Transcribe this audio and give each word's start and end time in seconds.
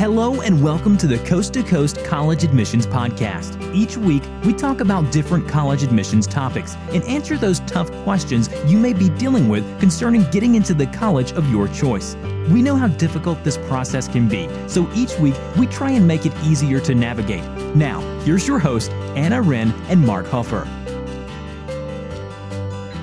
Hello 0.00 0.40
and 0.40 0.64
welcome 0.64 0.96
to 0.96 1.06
the 1.06 1.18
Coast 1.26 1.52
to 1.52 1.62
Coast 1.62 2.02
College 2.06 2.42
Admissions 2.42 2.86
Podcast. 2.86 3.62
Each 3.74 3.98
week, 3.98 4.22
we 4.46 4.54
talk 4.54 4.80
about 4.80 5.12
different 5.12 5.46
college 5.46 5.82
admissions 5.82 6.26
topics 6.26 6.74
and 6.94 7.04
answer 7.04 7.36
those 7.36 7.60
tough 7.66 7.92
questions 8.02 8.48
you 8.64 8.78
may 8.78 8.94
be 8.94 9.10
dealing 9.10 9.50
with 9.50 9.78
concerning 9.78 10.24
getting 10.30 10.54
into 10.54 10.72
the 10.72 10.86
college 10.86 11.32
of 11.32 11.50
your 11.50 11.68
choice. 11.68 12.16
We 12.48 12.62
know 12.62 12.76
how 12.76 12.88
difficult 12.88 13.44
this 13.44 13.58
process 13.58 14.08
can 14.08 14.26
be, 14.26 14.48
so 14.68 14.90
each 14.94 15.18
week 15.18 15.34
we 15.58 15.66
try 15.66 15.90
and 15.90 16.08
make 16.08 16.24
it 16.24 16.32
easier 16.44 16.80
to 16.80 16.94
navigate. 16.94 17.44
Now, 17.76 18.00
here's 18.20 18.48
your 18.48 18.58
host, 18.58 18.90
Anna 19.16 19.42
Wren 19.42 19.70
and 19.90 20.00
Mark 20.00 20.24
Huffer. 20.24 20.66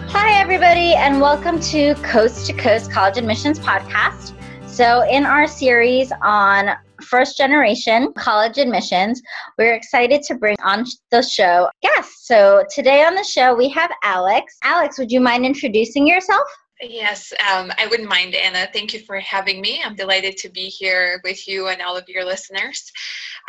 Hi, 0.09 0.41
everybody, 0.41 0.95
and 0.95 1.21
welcome 1.21 1.59
to 1.59 1.93
Coast 2.01 2.47
to 2.47 2.53
Coast 2.53 2.91
College 2.91 3.17
Admissions 3.19 3.59
Podcast. 3.59 4.33
So, 4.65 5.03
in 5.07 5.27
our 5.27 5.45
series 5.45 6.11
on 6.23 6.75
first 7.01 7.37
generation 7.37 8.13
college 8.13 8.57
admissions, 8.57 9.21
we're 9.57 9.73
excited 9.73 10.21
to 10.23 10.35
bring 10.35 10.57
on 10.63 10.85
the 11.11 11.21
show 11.21 11.69
guests. 11.81 12.27
So, 12.27 12.63
today 12.73 13.03
on 13.03 13.15
the 13.15 13.23
show, 13.23 13.55
we 13.55 13.69
have 13.69 13.91
Alex. 14.03 14.57
Alex, 14.63 14.97
would 14.97 15.11
you 15.11 15.21
mind 15.21 15.45
introducing 15.45 16.07
yourself? 16.07 16.47
Yes, 16.81 17.33
um, 17.51 17.71
I 17.79 17.87
wouldn't 17.87 18.07
mind, 18.07 18.35
Anna. 18.35 18.67
Thank 18.71 18.93
you 18.93 18.99
for 18.99 19.19
having 19.19 19.61
me. 19.61 19.81
I'm 19.83 19.95
delighted 19.95 20.37
to 20.37 20.49
be 20.49 20.67
here 20.67 21.19
with 21.23 21.47
you 21.47 21.69
and 21.69 21.81
all 21.81 21.97
of 21.97 22.07
your 22.07 22.23
listeners. 22.23 22.91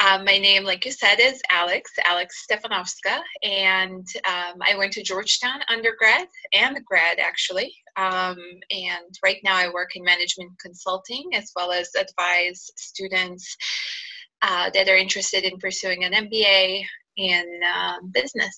Um, 0.02 0.24
my 0.24 0.38
name, 0.38 0.64
like 0.64 0.86
you 0.86 0.92
said, 0.92 1.16
is 1.20 1.42
Alex, 1.50 1.90
Alex 2.06 2.46
Stefanovska, 2.50 3.20
and 3.42 4.06
um, 4.26 4.62
I 4.66 4.76
went 4.78 4.92
to 4.94 5.02
Georgetown 5.02 5.60
undergrad 5.68 6.26
and 6.54 6.82
grad 6.86 7.18
actually. 7.18 7.74
Um, 7.98 8.36
and 8.70 9.18
right 9.24 9.38
now 9.42 9.56
I 9.56 9.68
work 9.68 9.96
in 9.96 10.04
management 10.04 10.52
consulting 10.60 11.24
as 11.34 11.50
well 11.56 11.72
as 11.72 11.90
advise 11.98 12.70
students 12.76 13.56
uh, 14.42 14.70
that 14.72 14.88
are 14.88 14.96
interested 14.96 15.44
in 15.44 15.58
pursuing 15.58 16.04
an 16.04 16.12
MBA 16.12 16.84
in 17.16 17.44
uh, 17.66 17.96
business. 18.12 18.56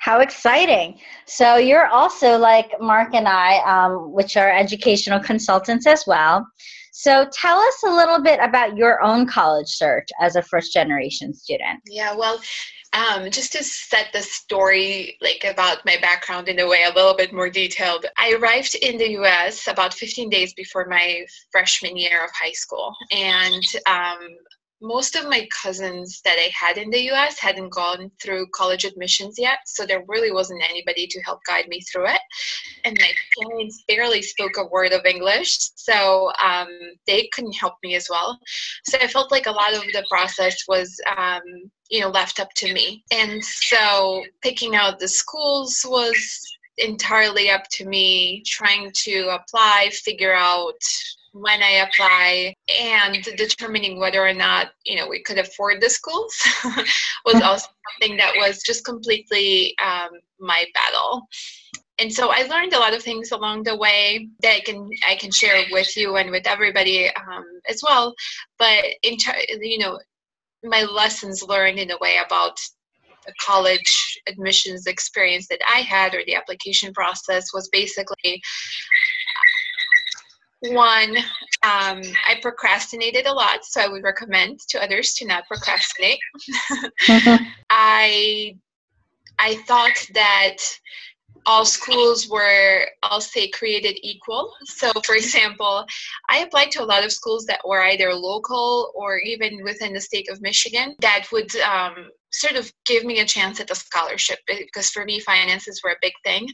How 0.00 0.18
exciting! 0.18 0.98
So 1.26 1.56
you're 1.56 1.86
also 1.86 2.36
like 2.36 2.72
Mark 2.80 3.14
and 3.14 3.28
I, 3.28 3.58
um, 3.58 4.12
which 4.12 4.36
are 4.36 4.50
educational 4.50 5.20
consultants 5.20 5.86
as 5.86 6.04
well. 6.06 6.44
So 6.92 7.26
tell 7.32 7.58
us 7.58 7.82
a 7.86 7.90
little 7.90 8.20
bit 8.20 8.40
about 8.42 8.76
your 8.76 9.02
own 9.02 9.26
college 9.26 9.68
search 9.68 10.08
as 10.20 10.34
a 10.34 10.42
first 10.42 10.72
generation 10.72 11.32
student. 11.32 11.80
Yeah, 11.86 12.14
well, 12.16 12.40
um, 12.92 13.30
just 13.30 13.52
to 13.52 13.62
set 13.62 14.06
the 14.12 14.22
story 14.22 15.16
like 15.20 15.44
about 15.44 15.84
my 15.84 15.96
background 16.00 16.48
in 16.48 16.58
a 16.58 16.66
way 16.66 16.84
a 16.84 16.94
little 16.94 17.14
bit 17.14 17.32
more 17.32 17.48
detailed 17.48 18.06
i 18.18 18.32
arrived 18.32 18.74
in 18.82 18.98
the 18.98 19.06
us 19.16 19.68
about 19.68 19.94
15 19.94 20.28
days 20.28 20.52
before 20.54 20.86
my 20.86 21.24
freshman 21.50 21.96
year 21.96 22.24
of 22.24 22.30
high 22.32 22.52
school. 22.52 22.94
And 23.10 23.64
um, 23.86 24.18
most 24.80 25.16
of 25.16 25.28
my 25.28 25.46
cousins 25.62 26.20
that 26.24 26.36
I 26.38 26.50
had 26.58 26.78
in 26.78 26.90
the 26.90 27.10
US 27.10 27.38
hadn't 27.38 27.70
gone 27.70 28.10
through 28.22 28.46
college 28.54 28.84
admissions 28.84 29.36
yet, 29.38 29.58
so 29.66 29.84
there 29.84 30.04
really 30.08 30.32
wasn't 30.32 30.62
anybody 30.68 31.06
to 31.06 31.20
help 31.22 31.40
guide 31.46 31.68
me 31.68 31.80
through 31.80 32.08
it. 32.08 32.20
And 32.84 32.96
my 32.98 33.10
parents 33.42 33.84
barely 33.86 34.22
spoke 34.22 34.56
a 34.56 34.66
word 34.66 34.92
of 34.92 35.04
English, 35.04 35.58
so 35.74 36.32
um, 36.42 36.68
they 37.06 37.28
couldn't 37.32 37.52
help 37.52 37.74
me 37.82 37.94
as 37.94 38.08
well. 38.08 38.38
So 38.86 38.98
I 38.98 39.06
felt 39.06 39.30
like 39.30 39.46
a 39.46 39.52
lot 39.52 39.74
of 39.74 39.82
the 39.92 40.04
process 40.10 40.64
was, 40.66 40.98
um, 41.16 41.42
you 41.90 42.00
know, 42.00 42.08
left 42.08 42.40
up 42.40 42.50
to 42.56 42.72
me. 42.72 43.04
And 43.12 43.44
so 43.44 44.22
picking 44.42 44.76
out 44.76 44.98
the 44.98 45.08
schools 45.08 45.84
was 45.86 46.40
entirely 46.78 47.50
up 47.50 47.64
to 47.72 47.86
me, 47.86 48.42
trying 48.46 48.90
to 48.94 49.28
apply, 49.28 49.90
figure 49.92 50.34
out 50.34 50.80
when 51.32 51.62
I 51.62 51.86
apply 51.88 52.54
and 52.80 53.22
determining 53.36 54.00
whether 54.00 54.26
or 54.26 54.34
not 54.34 54.70
you 54.84 54.96
know 54.96 55.08
we 55.08 55.22
could 55.22 55.38
afford 55.38 55.80
the 55.80 55.90
schools 55.90 56.34
was 57.24 57.40
also 57.42 57.68
something 57.92 58.16
that 58.16 58.34
was 58.36 58.62
just 58.62 58.84
completely 58.84 59.74
um, 59.84 60.10
my 60.38 60.64
battle. 60.74 61.26
And 61.98 62.12
so 62.12 62.30
I 62.32 62.42
learned 62.44 62.72
a 62.72 62.78
lot 62.78 62.94
of 62.94 63.02
things 63.02 63.30
along 63.30 63.64
the 63.64 63.76
way 63.76 64.28
that 64.42 64.54
I 64.56 64.60
can 64.60 64.88
I 65.08 65.16
can 65.16 65.30
share 65.30 65.62
with 65.70 65.96
you 65.96 66.16
and 66.16 66.30
with 66.30 66.46
everybody 66.46 67.08
um, 67.08 67.44
as 67.68 67.82
well. 67.82 68.14
But 68.58 68.84
in 69.02 69.16
you 69.60 69.78
know 69.78 69.98
my 70.64 70.82
lessons 70.82 71.42
learned 71.42 71.78
in 71.78 71.90
a 71.90 71.98
way 71.98 72.18
about 72.24 72.58
the 73.26 73.32
college 73.40 74.18
admissions 74.28 74.86
experience 74.86 75.46
that 75.48 75.60
I 75.68 75.80
had 75.80 76.14
or 76.14 76.22
the 76.24 76.34
application 76.34 76.92
process 76.92 77.52
was 77.52 77.68
basically 77.68 78.42
one, 80.68 81.16
um, 81.62 82.02
I 82.26 82.38
procrastinated 82.42 83.26
a 83.26 83.32
lot, 83.32 83.64
so 83.64 83.80
I 83.80 83.88
would 83.88 84.02
recommend 84.02 84.60
to 84.68 84.82
others 84.82 85.14
to 85.14 85.26
not 85.26 85.46
procrastinate. 85.46 86.18
mm-hmm. 87.06 87.44
I 87.70 88.56
I 89.38 89.54
thought 89.66 90.06
that 90.12 90.58
all 91.46 91.64
schools 91.64 92.28
were, 92.28 92.86
I'll 93.02 93.20
say, 93.20 93.48
created 93.48 93.98
equal. 94.02 94.52
So, 94.64 94.92
for 95.04 95.14
example, 95.14 95.86
I 96.28 96.38
applied 96.38 96.70
to 96.72 96.82
a 96.82 96.84
lot 96.84 97.04
of 97.04 97.12
schools 97.12 97.46
that 97.46 97.60
were 97.66 97.82
either 97.82 98.12
local 98.14 98.92
or 98.94 99.18
even 99.18 99.62
within 99.64 99.94
the 99.94 100.00
state 100.00 100.28
of 100.30 100.42
Michigan 100.42 100.94
that 101.00 101.26
would 101.32 101.54
um, 101.56 102.10
sort 102.32 102.56
of 102.56 102.72
give 102.84 103.04
me 103.04 103.20
a 103.20 103.24
chance 103.24 103.60
at 103.60 103.68
the 103.68 103.74
scholarship 103.74 104.38
because 104.46 104.90
for 104.90 105.04
me, 105.04 105.20
finances 105.20 105.80
were 105.82 105.90
a 105.90 106.02
big 106.02 106.12
thing. 106.24 106.46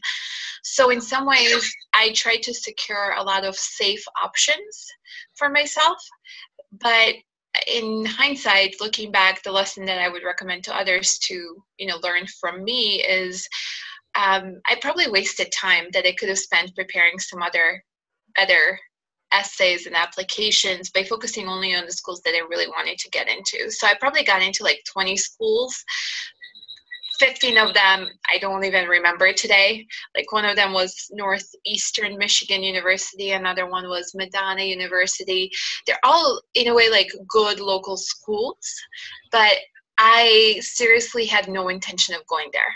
So, 0.69 0.89
in 0.89 0.99
some 0.99 1.25
ways, 1.25 1.73
I 1.93 2.11
tried 2.13 2.43
to 2.43 2.53
secure 2.53 3.13
a 3.17 3.23
lot 3.23 3.45
of 3.45 3.55
safe 3.55 4.03
options 4.21 4.85
for 5.35 5.49
myself. 5.49 5.97
But 6.71 7.15
in 7.65 8.05
hindsight, 8.05 8.75
looking 8.81 9.11
back, 9.11 9.41
the 9.43 9.51
lesson 9.51 9.85
that 9.85 9.99
I 9.99 10.09
would 10.09 10.23
recommend 10.23 10.63
to 10.65 10.77
others 10.77 11.17
to, 11.19 11.33
you 11.77 11.87
know, 11.87 11.97
learn 12.03 12.25
from 12.39 12.63
me 12.63 13.01
is 13.03 13.47
um, 14.15 14.59
I 14.65 14.75
probably 14.81 15.09
wasted 15.09 15.51
time 15.51 15.85
that 15.93 16.05
I 16.05 16.13
could 16.13 16.29
have 16.29 16.39
spent 16.39 16.75
preparing 16.75 17.17
some 17.19 17.41
other 17.41 17.83
other 18.37 18.77
essays 19.31 19.85
and 19.85 19.95
applications 19.95 20.89
by 20.89 21.03
focusing 21.03 21.47
only 21.47 21.75
on 21.75 21.85
the 21.85 21.91
schools 21.91 22.21
that 22.23 22.33
I 22.33 22.47
really 22.49 22.67
wanted 22.67 22.97
to 22.99 23.09
get 23.09 23.27
into. 23.27 23.69
So 23.71 23.87
I 23.87 23.95
probably 23.99 24.23
got 24.23 24.41
into 24.41 24.63
like 24.63 24.81
20 24.91 25.17
schools. 25.17 25.83
15 27.19 27.57
of 27.57 27.73
them 27.73 28.07
I 28.29 28.37
don't 28.39 28.63
even 28.63 28.87
remember 28.87 29.33
today. 29.33 29.85
Like 30.15 30.31
one 30.31 30.45
of 30.45 30.55
them 30.55 30.73
was 30.73 31.07
Northeastern 31.11 32.17
Michigan 32.17 32.63
University, 32.63 33.31
another 33.31 33.69
one 33.69 33.87
was 33.87 34.13
Madonna 34.15 34.63
University. 34.63 35.51
They're 35.85 35.99
all, 36.03 36.41
in 36.53 36.67
a 36.67 36.75
way, 36.75 36.89
like 36.89 37.11
good 37.27 37.59
local 37.59 37.97
schools, 37.97 38.57
but 39.31 39.55
I 39.97 40.59
seriously 40.61 41.25
had 41.25 41.47
no 41.47 41.69
intention 41.69 42.15
of 42.15 42.25
going 42.27 42.49
there. 42.53 42.73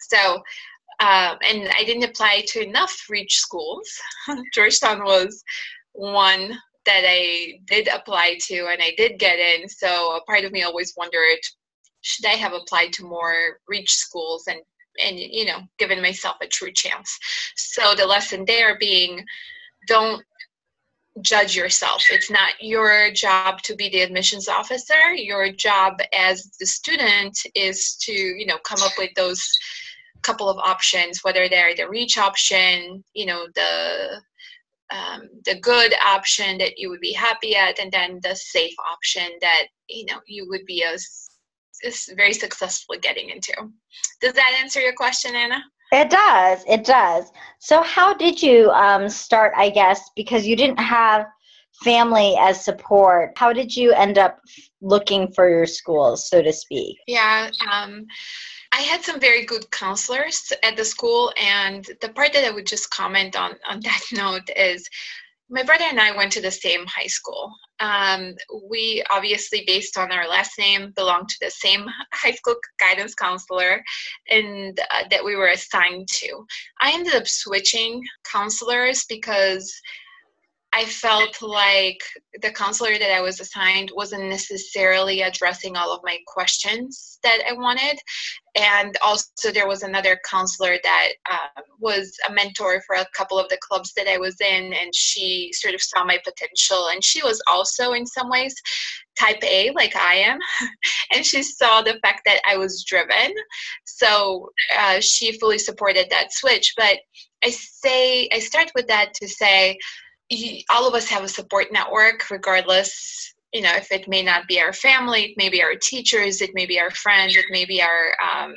So, 0.00 0.34
um, 1.00 1.38
and 1.48 1.70
I 1.76 1.84
didn't 1.84 2.04
apply 2.04 2.44
to 2.48 2.66
enough 2.66 3.06
reach 3.08 3.36
schools. 3.38 3.88
Georgetown 4.54 5.04
was 5.04 5.42
one 5.92 6.58
that 6.84 7.04
I 7.06 7.60
did 7.66 7.88
apply 7.88 8.38
to 8.46 8.66
and 8.70 8.82
I 8.82 8.92
did 8.96 9.18
get 9.18 9.38
in. 9.38 9.68
So 9.68 10.16
a 10.16 10.24
part 10.24 10.44
of 10.44 10.52
me 10.52 10.62
always 10.62 10.94
wondered, 10.96 11.38
should 12.02 12.26
I 12.26 12.34
have 12.34 12.52
applied 12.52 12.92
to 12.94 13.04
more 13.04 13.58
reach 13.68 13.92
schools 13.92 14.46
and 14.46 14.60
and 15.00 15.18
you 15.18 15.46
know 15.46 15.60
given 15.78 16.02
myself 16.02 16.36
a 16.42 16.46
true 16.46 16.72
chance. 16.72 17.18
So 17.56 17.94
the 17.94 18.06
lesson 18.06 18.44
there 18.44 18.76
being 18.78 19.24
don't 19.88 20.22
judge 21.20 21.54
yourself. 21.54 22.04
It's 22.10 22.30
not 22.30 22.52
your 22.60 23.10
job 23.12 23.60
to 23.62 23.74
be 23.74 23.90
the 23.90 24.00
admissions 24.00 24.48
officer. 24.48 25.12
Your 25.14 25.52
job 25.52 25.98
as 26.16 26.50
the 26.58 26.66
student 26.66 27.38
is 27.54 27.96
to 28.02 28.12
you 28.12 28.46
know 28.46 28.58
come 28.58 28.82
up 28.82 28.92
with 28.98 29.10
those 29.14 29.42
couple 30.22 30.48
of 30.48 30.58
options, 30.58 31.22
whether 31.22 31.48
they're 31.48 31.74
the 31.74 31.88
reach 31.88 32.16
option, 32.16 33.04
you 33.12 33.26
know, 33.26 33.46
the 33.54 34.20
um, 34.90 35.28
the 35.46 35.58
good 35.58 35.94
option 36.04 36.58
that 36.58 36.78
you 36.78 36.90
would 36.90 37.00
be 37.00 37.14
happy 37.14 37.56
at, 37.56 37.78
and 37.78 37.90
then 37.90 38.20
the 38.22 38.34
safe 38.34 38.74
option 38.90 39.30
that 39.40 39.64
you 39.88 40.04
know 40.06 40.20
you 40.26 40.46
would 40.48 40.66
be 40.66 40.82
a, 40.82 40.96
a 41.84 42.14
very 42.14 42.32
successful 42.32 42.96
getting 43.00 43.30
into. 43.30 43.52
Does 44.20 44.34
that 44.34 44.58
answer 44.60 44.80
your 44.80 44.92
question, 44.92 45.34
Anna? 45.34 45.62
It 45.92 46.08
does. 46.08 46.64
It 46.66 46.84
does. 46.84 47.30
So, 47.58 47.82
how 47.82 48.14
did 48.14 48.42
you 48.42 48.70
um, 48.70 49.08
start? 49.08 49.52
I 49.56 49.68
guess 49.68 50.00
because 50.16 50.46
you 50.46 50.56
didn't 50.56 50.78
have 50.78 51.26
family 51.84 52.36
as 52.40 52.64
support. 52.64 53.32
How 53.36 53.52
did 53.52 53.74
you 53.74 53.92
end 53.92 54.16
up 54.16 54.40
looking 54.80 55.32
for 55.32 55.48
your 55.48 55.66
schools, 55.66 56.28
so 56.28 56.42
to 56.42 56.52
speak? 56.52 56.96
Yeah. 57.06 57.50
Um, 57.70 58.06
I 58.72 58.80
had 58.80 59.02
some 59.02 59.20
very 59.20 59.44
good 59.44 59.70
counselors 59.70 60.50
at 60.62 60.76
the 60.76 60.84
school, 60.84 61.32
and 61.38 61.84
the 62.00 62.08
part 62.08 62.32
that 62.32 62.46
I 62.46 62.50
would 62.50 62.66
just 62.66 62.90
comment 62.90 63.36
on 63.36 63.52
on 63.68 63.80
that 63.80 64.02
note 64.12 64.48
is 64.56 64.88
my 65.50 65.62
brother 65.62 65.84
and 65.84 66.00
I 66.00 66.16
went 66.16 66.32
to 66.32 66.40
the 66.40 66.50
same 66.50 66.86
high 66.86 67.06
school. 67.06 67.52
Um, 67.82 68.36
we 68.70 69.02
obviously, 69.10 69.64
based 69.66 69.98
on 69.98 70.12
our 70.12 70.28
last 70.28 70.52
name, 70.58 70.92
belonged 70.94 71.28
to 71.30 71.36
the 71.40 71.50
same 71.50 71.84
high 72.12 72.30
school 72.30 72.54
guidance 72.78 73.14
counselor, 73.14 73.82
and 74.30 74.78
uh, 74.94 75.04
that 75.10 75.24
we 75.24 75.34
were 75.34 75.48
assigned 75.48 76.06
to. 76.08 76.46
I 76.80 76.92
ended 76.94 77.14
up 77.14 77.26
switching 77.26 78.02
counselors 78.30 79.04
because 79.08 79.74
I 80.74 80.86
felt 80.86 81.42
like 81.42 82.00
the 82.40 82.50
counselor 82.50 82.98
that 82.98 83.14
I 83.14 83.20
was 83.20 83.40
assigned 83.40 83.92
wasn't 83.94 84.24
necessarily 84.24 85.20
addressing 85.20 85.76
all 85.76 85.92
of 85.92 86.00
my 86.02 86.18
questions 86.26 87.18
that 87.22 87.40
I 87.48 87.52
wanted. 87.52 87.98
And 88.54 88.96
also, 89.02 89.52
there 89.52 89.68
was 89.68 89.82
another 89.82 90.18
counselor 90.28 90.78
that 90.82 91.08
uh, 91.30 91.60
was 91.78 92.16
a 92.28 92.32
mentor 92.32 92.82
for 92.86 92.96
a 92.96 93.06
couple 93.14 93.38
of 93.38 93.48
the 93.50 93.58
clubs 93.60 93.92
that 93.94 94.08
I 94.08 94.16
was 94.16 94.40
in, 94.40 94.72
and 94.72 94.94
she 94.94 95.50
sort 95.52 95.74
of 95.74 95.82
saw 95.82 96.04
my 96.04 96.18
potential. 96.24 96.88
And 96.88 97.04
she 97.04 97.22
was 97.22 97.42
also, 97.50 97.92
in 97.92 98.06
some 98.06 98.30
ways, 98.30 98.54
type 99.18 99.42
A, 99.42 99.70
like 99.72 99.94
I 99.94 100.14
am. 100.14 100.38
and 101.14 101.24
she 101.24 101.42
saw 101.42 101.82
the 101.82 101.98
fact 102.02 102.22
that 102.24 102.40
I 102.48 102.56
was 102.56 102.84
driven. 102.84 103.34
So 103.84 104.50
uh, 104.78 105.00
she 105.00 105.38
fully 105.38 105.58
supported 105.58 106.08
that 106.10 106.32
switch. 106.32 106.72
But 106.76 106.98
I 107.44 107.50
say, 107.50 108.28
I 108.32 108.38
start 108.38 108.70
with 108.74 108.86
that 108.88 109.12
to 109.14 109.28
say, 109.28 109.76
all 110.70 110.86
of 110.86 110.94
us 110.94 111.08
have 111.08 111.24
a 111.24 111.28
support 111.28 111.72
network 111.72 112.30
regardless 112.30 113.34
you 113.52 113.60
know 113.60 113.74
if 113.74 113.90
it 113.92 114.08
may 114.08 114.22
not 114.22 114.46
be 114.48 114.60
our 114.60 114.72
family 114.72 115.24
it 115.24 115.36
may 115.36 115.48
be 115.48 115.62
our 115.62 115.74
teachers 115.74 116.40
it 116.40 116.50
may 116.54 116.66
be 116.66 116.80
our 116.80 116.90
friends 116.90 117.36
it 117.36 117.46
may 117.50 117.64
be 117.64 117.82
our 117.82 118.14
um, 118.22 118.54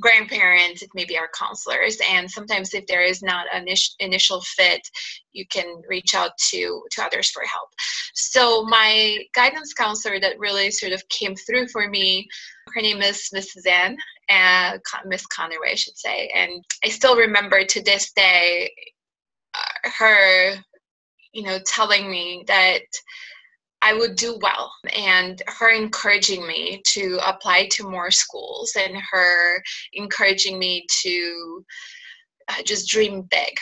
grandparents 0.00 0.82
it 0.82 0.90
may 0.94 1.04
be 1.04 1.18
our 1.18 1.28
counselors. 1.38 1.98
And 2.10 2.30
sometimes 2.30 2.74
if 2.74 2.86
there 2.86 3.02
is 3.02 3.22
not 3.22 3.46
an 3.52 3.66
initial 4.00 4.40
fit 4.40 4.88
you 5.32 5.46
can 5.46 5.82
reach 5.88 6.14
out 6.14 6.32
to 6.50 6.82
to 6.92 7.02
others 7.02 7.30
for 7.30 7.42
help. 7.42 7.68
So 8.14 8.64
my 8.64 9.18
guidance 9.34 9.72
counselor 9.72 10.20
that 10.20 10.38
really 10.38 10.70
sort 10.70 10.92
of 10.92 11.06
came 11.08 11.34
through 11.34 11.68
for 11.68 11.88
me 11.88 12.28
her 12.74 12.80
name 12.80 13.00
is 13.00 13.30
mrs 13.34 13.66
Ann, 13.66 13.96
uh, 14.30 14.78
miss 15.06 15.24
conaway 15.26 15.72
i 15.72 15.74
should 15.74 15.96
say. 15.96 16.30
And 16.34 16.64
i 16.84 16.88
still 16.88 17.16
remember 17.16 17.64
to 17.64 17.82
this 17.82 18.12
day 18.12 18.70
uh, 19.54 19.90
her 19.98 20.56
you 21.36 21.42
know, 21.42 21.58
telling 21.66 22.10
me 22.10 22.42
that 22.46 22.80
I 23.82 23.92
would 23.92 24.16
do 24.16 24.38
well 24.40 24.72
and 24.96 25.42
her 25.46 25.68
encouraging 25.68 26.46
me 26.46 26.80
to 26.86 27.18
apply 27.22 27.68
to 27.72 27.88
more 27.88 28.10
schools 28.10 28.74
and 28.74 28.96
her 29.12 29.62
encouraging 29.92 30.58
me 30.58 30.86
to 31.02 31.62
uh, 32.48 32.62
just 32.64 32.88
dream 32.88 33.28
big. 33.30 33.52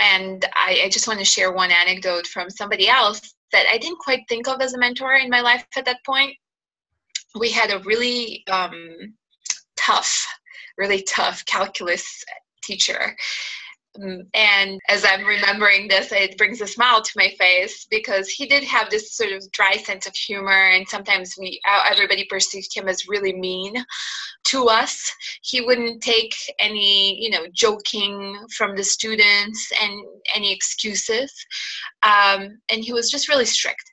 And 0.00 0.44
I, 0.56 0.82
I 0.86 0.88
just 0.88 1.06
want 1.06 1.20
to 1.20 1.24
share 1.24 1.52
one 1.52 1.70
anecdote 1.70 2.26
from 2.26 2.50
somebody 2.50 2.88
else 2.88 3.20
that 3.52 3.66
I 3.72 3.78
didn't 3.78 4.00
quite 4.00 4.24
think 4.28 4.48
of 4.48 4.60
as 4.60 4.74
a 4.74 4.78
mentor 4.78 5.14
in 5.14 5.30
my 5.30 5.40
life 5.40 5.64
at 5.76 5.84
that 5.84 6.04
point. 6.04 6.34
We 7.38 7.50
had 7.50 7.70
a 7.70 7.78
really 7.84 8.42
um, 8.50 9.14
tough, 9.76 10.26
really 10.78 11.02
tough 11.02 11.44
calculus 11.44 12.24
teacher 12.64 13.14
and 13.98 14.80
as 14.88 15.04
I'm 15.04 15.24
remembering 15.24 15.88
this, 15.88 16.12
it 16.12 16.38
brings 16.38 16.60
a 16.60 16.66
smile 16.66 17.02
to 17.02 17.12
my 17.16 17.34
face 17.38 17.86
because 17.90 18.28
he 18.28 18.46
did 18.46 18.62
have 18.64 18.88
this 18.88 19.16
sort 19.16 19.32
of 19.32 19.50
dry 19.52 19.76
sense 19.76 20.06
of 20.06 20.14
humor, 20.14 20.52
and 20.52 20.88
sometimes 20.88 21.34
we 21.38 21.60
everybody 21.90 22.24
perceived 22.30 22.74
him 22.74 22.88
as 22.88 23.08
really 23.08 23.32
mean 23.32 23.74
to 24.44 24.68
us. 24.68 25.12
He 25.42 25.60
wouldn't 25.60 26.02
take 26.02 26.34
any, 26.58 27.20
you 27.20 27.30
know, 27.30 27.46
joking 27.52 28.46
from 28.56 28.76
the 28.76 28.84
students 28.84 29.72
and 29.82 29.92
any 30.34 30.52
excuses, 30.52 31.32
um, 32.02 32.58
and 32.70 32.84
he 32.84 32.92
was 32.92 33.10
just 33.10 33.28
really 33.28 33.44
strict. 33.44 33.90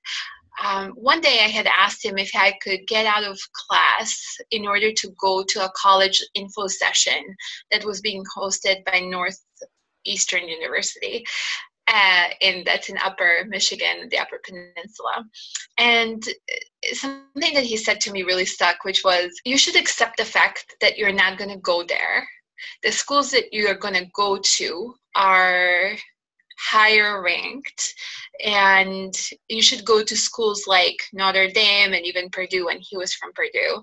Um, 0.64 0.92
one 0.92 1.22
day 1.22 1.42
I 1.44 1.50
had 1.50 1.68
asked 1.68 2.04
him 2.04 2.18
if 2.18 2.32
I 2.36 2.54
could 2.64 2.80
get 2.88 3.06
out 3.06 3.24
of 3.24 3.40
class 3.54 4.20
in 4.50 4.66
order 4.66 4.92
to 4.92 5.12
go 5.20 5.44
to 5.44 5.66
a 5.66 5.72
college 5.76 6.24
info 6.34 6.66
session 6.66 7.22
that 7.72 7.86
was 7.86 8.02
being 8.02 8.24
hosted 8.36 8.84
by 8.86 9.00
North 9.00 9.40
Eastern 10.08 10.48
University. 10.48 11.26
Uh, 11.90 12.28
in 12.42 12.64
that's 12.66 12.90
in 12.90 12.98
Upper 12.98 13.46
Michigan, 13.48 14.10
the 14.12 14.20
Upper 14.20 14.42
Peninsula, 14.44 15.24
and 15.78 16.22
something 16.92 17.54
that 17.54 17.64
he 17.64 17.78
said 17.78 18.02
to 18.02 18.12
me 18.12 18.24
really 18.24 18.44
stuck, 18.44 18.84
which 18.84 19.06
was, 19.06 19.32
"You 19.46 19.58
should 19.58 19.78
accept 19.78 20.18
the 20.18 20.26
fact 20.26 20.76
that 20.82 20.98
you're 20.98 21.14
not 21.14 21.38
going 21.38 21.50
to 21.50 21.62
go 21.62 21.84
there. 21.84 22.28
The 22.84 22.92
schools 22.92 23.32
that 23.32 23.54
you 23.54 23.70
are 23.70 23.74
going 23.74 23.94
to 23.94 24.12
go 24.14 24.38
to 24.38 24.96
are 25.16 25.98
higher 26.60 27.22
ranked 27.22 27.94
and 28.44 29.14
you 29.48 29.62
should 29.62 29.86
go 29.86 30.04
to 30.04 30.18
schools 30.18 30.66
like 30.68 30.98
notre 31.14 31.50
dame 31.50 31.94
and 31.94 32.06
even 32.06 32.30
purdue 32.30 32.70
and 32.70 32.84
he 32.88 32.98
was 32.98 33.14
from 33.14 33.32
purdue 33.34 33.82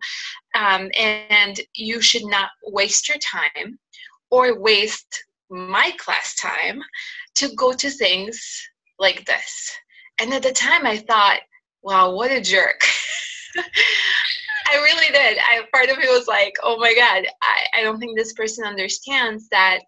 um, 0.56 0.90
and 0.98 1.60
you 1.74 2.00
should 2.00 2.24
not 2.24 2.50
waste 2.64 3.08
your 3.08 3.18
time 3.18 3.78
or 4.30 4.58
waste 4.58 5.24
my 5.50 5.92
class 5.98 6.34
time 6.34 6.82
to 7.36 7.54
go 7.56 7.72
to 7.72 7.90
things 7.90 8.62
like 8.98 9.24
this. 9.26 9.72
And 10.20 10.32
at 10.32 10.42
the 10.42 10.52
time, 10.52 10.86
I 10.86 10.98
thought, 10.98 11.40
wow, 11.82 12.14
what 12.14 12.30
a 12.30 12.40
jerk. 12.40 12.80
I 14.66 14.76
really 14.76 15.12
did. 15.12 15.38
I 15.38 15.62
part 15.72 15.90
of 15.90 15.98
me 15.98 16.06
was 16.08 16.26
like, 16.26 16.54
oh 16.62 16.78
my 16.78 16.94
God, 16.94 17.26
I, 17.42 17.80
I 17.80 17.82
don't 17.82 17.98
think 17.98 18.16
this 18.16 18.32
person 18.32 18.64
understands 18.64 19.48
that 19.50 19.80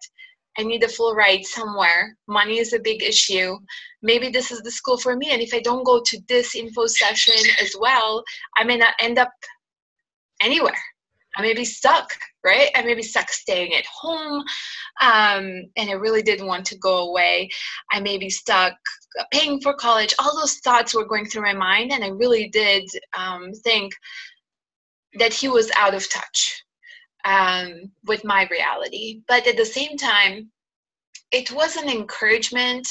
I 0.57 0.63
need 0.63 0.83
a 0.83 0.87
full 0.87 1.13
ride 1.13 1.45
somewhere. 1.45 2.15
Money 2.27 2.59
is 2.59 2.73
a 2.73 2.79
big 2.79 3.03
issue. 3.03 3.57
Maybe 4.01 4.29
this 4.29 4.51
is 4.51 4.61
the 4.61 4.71
school 4.71 4.97
for 4.97 5.15
me. 5.15 5.31
And 5.31 5.41
if 5.41 5.53
I 5.53 5.59
don't 5.59 5.85
go 5.85 6.01
to 6.01 6.19
this 6.27 6.55
info 6.55 6.87
session 6.87 7.35
as 7.61 7.75
well, 7.79 8.23
I 8.55 8.63
may 8.63 8.77
not 8.77 8.95
end 8.99 9.19
up 9.19 9.31
anywhere. 10.41 10.81
I 11.37 11.41
may 11.43 11.53
be 11.53 11.65
stuck, 11.65 12.09
right? 12.43 12.69
I 12.75 12.81
may 12.81 12.95
be 12.95 13.03
stuck 13.03 13.29
staying 13.29 13.75
at 13.75 13.85
home 13.85 14.43
um, 15.01 15.63
and 15.75 15.89
I 15.89 15.93
really 15.93 16.21
didn't 16.21 16.47
want 16.47 16.65
to 16.67 16.77
go 16.77 17.09
away. 17.09 17.49
I 17.91 17.99
may 17.99 18.17
be 18.17 18.29
stuck 18.29 18.73
paying 19.31 19.61
for 19.61 19.73
college. 19.73 20.13
All 20.19 20.35
those 20.35 20.57
thoughts 20.57 20.95
were 20.95 21.05
going 21.05 21.25
through 21.25 21.43
my 21.43 21.53
mind, 21.53 21.91
and 21.91 22.03
I 22.03 22.09
really 22.09 22.49
did 22.49 22.89
um, 23.17 23.51
think 23.63 23.93
that 25.19 25.33
he 25.33 25.47
was 25.47 25.71
out 25.77 25.93
of 25.93 26.09
touch 26.09 26.63
um, 27.25 27.91
with 28.05 28.23
my 28.23 28.47
reality. 28.49 29.21
But 29.27 29.47
at 29.47 29.57
the 29.57 29.65
same 29.65 29.97
time, 29.97 30.51
it 31.31 31.51
was 31.51 31.75
an 31.75 31.89
encouragement 31.89 32.87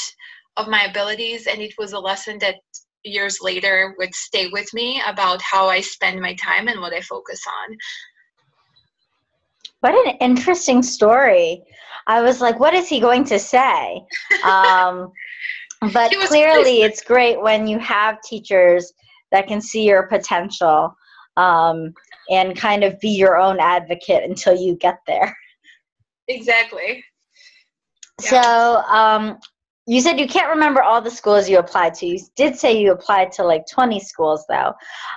of 0.57 0.69
my 0.69 0.85
abilities, 0.85 1.47
and 1.47 1.61
it 1.61 1.75
was 1.79 1.93
a 1.93 1.99
lesson 1.99 2.39
that 2.41 2.57
years 3.05 3.39
later 3.41 3.95
would 3.99 4.15
stay 4.15 4.49
with 4.49 4.73
me 4.75 5.01
about 5.07 5.41
how 5.43 5.69
I 5.69 5.81
spend 5.81 6.21
my 6.21 6.35
time 6.35 6.69
and 6.69 6.81
what 6.81 6.93
I 6.93 7.01
focus 7.01 7.41
on. 7.47 7.77
What 9.87 10.09
an 10.09 10.17
interesting 10.17 10.83
story. 10.83 11.62
I 12.09 12.21
was 12.21 12.41
like, 12.41 12.59
what 12.59 12.75
is 12.75 12.88
he 12.88 12.99
going 12.99 13.23
to 13.27 13.38
say? 13.38 14.03
Um, 14.43 15.12
but 15.93 16.11
clearly, 16.27 16.83
it's 16.83 17.05
great 17.05 17.41
when 17.41 17.69
you 17.69 17.79
have 17.79 18.21
teachers 18.23 18.93
that 19.31 19.47
can 19.47 19.61
see 19.61 19.85
your 19.85 20.09
potential 20.09 20.93
um, 21.37 21.94
and 22.29 22.57
kind 22.57 22.83
of 22.83 22.99
be 22.99 23.11
your 23.11 23.37
own 23.37 23.61
advocate 23.61 24.25
until 24.25 24.57
you 24.57 24.75
get 24.75 24.99
there. 25.07 25.33
Exactly. 26.26 27.05
Yeah. 28.25 28.43
So, 28.43 28.76
um, 28.93 29.38
you 29.87 30.00
said 30.00 30.19
you 30.19 30.26
can't 30.26 30.49
remember 30.49 30.83
all 30.83 31.00
the 31.00 31.12
schools 31.12 31.49
you 31.49 31.61
applied 31.61 31.95
to. 31.95 32.07
You 32.07 32.19
did 32.35 32.59
say 32.59 32.76
you 32.76 32.90
applied 32.90 33.31
to 33.35 33.45
like 33.45 33.62
20 33.71 34.00
schools, 34.00 34.45
though. 34.49 34.73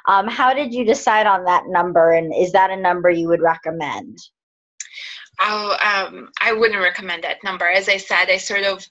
Um, 0.08 0.28
how 0.28 0.54
did 0.54 0.76
you 0.76 0.86
decide 0.86 1.26
on 1.26 1.44
that 1.46 1.64
number, 1.70 2.12
and 2.12 2.32
is 2.32 2.52
that 2.52 2.70
a 2.70 2.78
number 2.78 3.10
you 3.10 3.28
would 3.30 3.42
recommend? 3.42 4.20
I, 5.40 6.06
um, 6.08 6.30
I 6.42 6.54
wouldn't 6.54 6.82
recommend 6.82 7.24
that 7.24 7.44
number. 7.44 7.68
As 7.68 7.88
I 7.88 7.98
said, 7.98 8.30
I 8.30 8.38
sort 8.38 8.64
of 8.64 8.86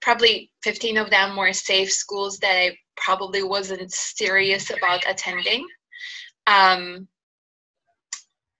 probably 0.00 0.50
15 0.62 0.96
of 0.96 1.10
them 1.10 1.36
were 1.36 1.52
safe 1.52 1.92
schools 1.92 2.38
that 2.38 2.56
I 2.56 2.78
probably 2.96 3.42
wasn't 3.42 3.92
serious 3.92 4.70
about 4.70 5.04
attending. 5.08 5.66
Um, 6.46 7.08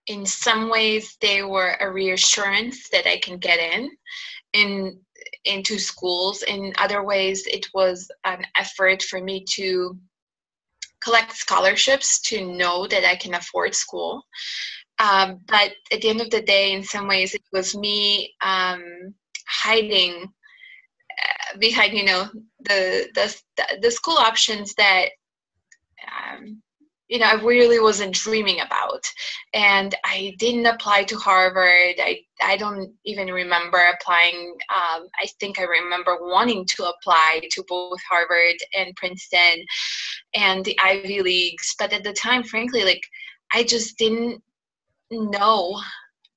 in 0.07 0.25
some 0.25 0.69
ways, 0.69 1.17
they 1.21 1.43
were 1.43 1.77
a 1.79 1.91
reassurance 1.91 2.89
that 2.89 3.07
I 3.07 3.17
can 3.19 3.37
get 3.37 3.59
in 3.59 3.89
in 4.53 4.99
into 5.45 5.79
schools. 5.79 6.43
In 6.43 6.73
other 6.77 7.03
ways, 7.03 7.45
it 7.47 7.67
was 7.73 8.09
an 8.25 8.45
effort 8.57 9.01
for 9.01 9.21
me 9.21 9.43
to 9.55 9.97
collect 11.03 11.35
scholarships 11.35 12.21
to 12.21 12.45
know 12.45 12.87
that 12.87 13.05
I 13.05 13.15
can 13.15 13.33
afford 13.33 13.75
school. 13.75 14.25
Um, 15.03 15.41
but 15.47 15.73
at 15.91 16.01
the 16.01 16.09
end 16.09 16.21
of 16.21 16.29
the 16.29 16.41
day, 16.41 16.71
in 16.71 16.83
some 16.83 17.07
ways, 17.07 17.33
it 17.33 17.43
was 17.51 17.75
me 17.75 18.33
um, 18.41 19.13
hiding 19.47 20.13
uh, 20.23 21.57
behind, 21.59 21.97
you 21.97 22.05
know, 22.05 22.29
the 22.61 23.09
the 23.13 23.35
the 23.81 23.91
school 23.91 24.17
options 24.17 24.73
that. 24.75 25.09
Um, 26.07 26.61
you 27.09 27.19
know, 27.19 27.27
I 27.27 27.35
really 27.35 27.79
wasn't 27.79 28.15
dreaming 28.15 28.61
about. 28.61 29.05
And 29.53 29.93
I 30.03 30.35
didn't 30.39 30.65
apply 30.65 31.03
to 31.03 31.17
Harvard. 31.17 31.95
I, 31.99 32.21
I 32.43 32.57
don't 32.57 32.91
even 33.05 33.27
remember 33.27 33.77
applying. 33.77 34.55
Um, 34.69 35.07
I 35.21 35.27
think 35.39 35.59
I 35.59 35.63
remember 35.63 36.17
wanting 36.21 36.65
to 36.75 36.85
apply 36.85 37.41
to 37.51 37.63
both 37.67 37.99
Harvard 38.09 38.55
and 38.75 38.95
Princeton 38.95 39.63
and 40.33 40.65
the 40.65 40.75
Ivy 40.79 41.21
Leagues. 41.21 41.75
But 41.77 41.93
at 41.93 42.03
the 42.03 42.13
time, 42.13 42.41
frankly, 42.41 42.83
like, 42.83 43.03
I 43.53 43.63
just 43.63 43.97
didn't 43.99 44.41
know 45.13 45.79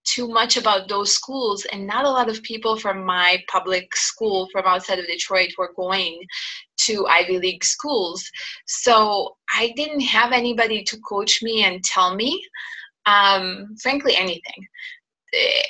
too 0.05 0.29
much 0.29 0.57
about 0.57 0.89
those 0.89 1.13
schools 1.13 1.67
and 1.73 1.87
not 1.87 2.05
a 2.05 2.11
lot 2.11 2.29
of 2.29 2.43
people 2.43 2.77
from 2.77 3.05
my 3.05 3.43
public 3.49 3.95
school 3.97 4.49
from 4.53 4.65
outside 4.65 4.99
of 4.99 5.07
detroit 5.07 5.51
were 5.59 5.73
going 5.77 6.21
to 6.77 7.07
ivy 7.09 7.39
league 7.39 7.65
schools. 7.65 8.25
So 8.67 9.37
i 9.55 9.73
didn't 9.77 10.01
have 10.01 10.33
anybody 10.33 10.83
to 10.85 10.99
coach 11.01 11.43
me 11.43 11.65
and 11.65 11.83
tell 11.85 12.15
me 12.15 12.43
um, 13.07 13.77
frankly 13.81 14.17
anything 14.17 14.67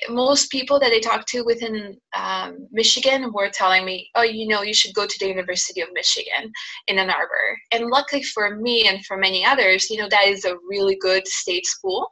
most 0.08 0.50
people 0.50 0.78
that 0.80 0.92
I 0.92 1.00
talked 1.00 1.28
to 1.28 1.42
within 1.42 1.96
um, 2.14 2.68
Michigan 2.70 3.32
were 3.32 3.50
telling 3.50 3.84
me, 3.84 4.10
oh, 4.14 4.22
you 4.22 4.46
know, 4.46 4.62
you 4.62 4.74
should 4.74 4.94
go 4.94 5.06
to 5.06 5.16
the 5.18 5.28
University 5.28 5.80
of 5.80 5.88
Michigan 5.92 6.52
in 6.88 6.98
Ann 6.98 7.10
Arbor. 7.10 7.58
And 7.72 7.86
luckily 7.86 8.22
for 8.22 8.56
me 8.56 8.86
and 8.88 9.04
for 9.06 9.16
many 9.16 9.44
others, 9.44 9.88
you 9.90 9.98
know, 9.98 10.08
that 10.10 10.26
is 10.26 10.44
a 10.44 10.56
really 10.68 10.96
good 11.00 11.26
state 11.26 11.66
school. 11.66 12.08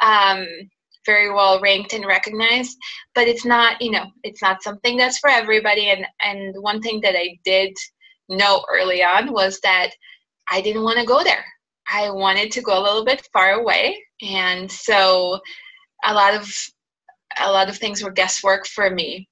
Um, 0.00 0.46
very 1.06 1.32
well 1.32 1.58
ranked 1.60 1.94
and 1.94 2.04
recognized 2.04 2.76
but 3.14 3.26
it's 3.26 3.46
not 3.46 3.80
you 3.80 3.90
know 3.90 4.04
it's 4.24 4.42
not 4.42 4.62
something 4.62 4.94
that's 4.96 5.18
for 5.18 5.30
everybody 5.30 5.88
and 5.88 6.04
and 6.22 6.54
one 6.60 6.82
thing 6.82 7.00
that 7.00 7.14
i 7.16 7.34
did 7.46 7.72
know 8.28 8.62
early 8.70 9.02
on 9.02 9.32
was 9.32 9.58
that 9.62 9.88
i 10.50 10.60
didn't 10.60 10.82
want 10.82 10.98
to 10.98 11.06
go 11.06 11.24
there 11.24 11.44
i 11.90 12.10
wanted 12.10 12.50
to 12.50 12.60
go 12.60 12.78
a 12.78 12.82
little 12.82 13.06
bit 13.06 13.26
far 13.32 13.52
away 13.52 13.96
and 14.20 14.70
so 14.70 15.40
a 16.04 16.12
lot 16.12 16.34
of 16.34 16.46
a 17.40 17.50
lot 17.50 17.68
of 17.68 17.76
things 17.76 18.02
were 18.02 18.10
guesswork 18.10 18.66
for 18.66 18.90
me. 18.90 19.28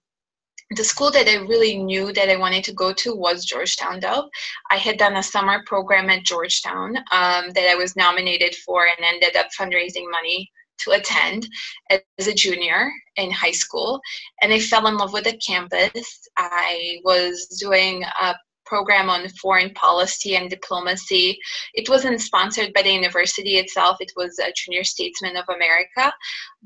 The 0.70 0.84
school 0.84 1.12
that 1.12 1.28
I 1.28 1.36
really 1.36 1.78
knew 1.78 2.12
that 2.12 2.28
I 2.28 2.36
wanted 2.36 2.64
to 2.64 2.72
go 2.72 2.92
to 2.92 3.14
was 3.14 3.44
Georgetown 3.44 4.00
Though 4.00 4.28
I 4.70 4.76
had 4.76 4.98
done 4.98 5.16
a 5.16 5.22
summer 5.22 5.62
program 5.64 6.10
at 6.10 6.24
Georgetown 6.24 6.96
um, 7.12 7.50
that 7.52 7.68
I 7.70 7.76
was 7.76 7.94
nominated 7.94 8.54
for 8.56 8.86
and 8.86 9.04
ended 9.04 9.36
up 9.36 9.46
fundraising 9.58 10.10
money 10.10 10.50
to 10.78 10.90
attend 10.92 11.48
as 11.90 12.26
a 12.26 12.34
junior 12.34 12.90
in 13.16 13.30
high 13.30 13.52
school. 13.52 14.00
And 14.42 14.52
I 14.52 14.58
fell 14.58 14.86
in 14.88 14.96
love 14.96 15.12
with 15.12 15.24
the 15.24 15.38
campus. 15.38 16.28
I 16.36 16.98
was 17.04 17.46
doing 17.60 18.02
a 18.02 18.34
program 18.66 19.08
on 19.08 19.28
foreign 19.40 19.72
policy 19.74 20.36
and 20.36 20.50
diplomacy. 20.50 21.38
It 21.74 21.88
wasn't 21.88 22.20
sponsored 22.20 22.72
by 22.74 22.82
the 22.82 22.92
university 22.92 23.56
itself, 23.56 23.96
it 24.00 24.12
was 24.16 24.38
a 24.38 24.52
Junior 24.56 24.84
Statesman 24.84 25.36
of 25.36 25.44
America, 25.48 26.12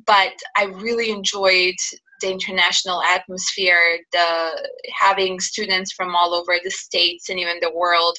but 0.07 0.33
I 0.57 0.65
really 0.65 1.11
enjoyed 1.11 1.77
the 2.21 2.31
international 2.31 3.03
atmosphere, 3.03 3.99
the 4.13 4.69
having 4.95 5.41
students 5.41 5.93
from 5.93 6.15
all 6.15 6.35
over 6.35 6.57
the 6.63 6.71
states 6.71 7.29
and 7.29 7.39
even 7.39 7.59
the 7.61 7.75
world, 7.75 8.17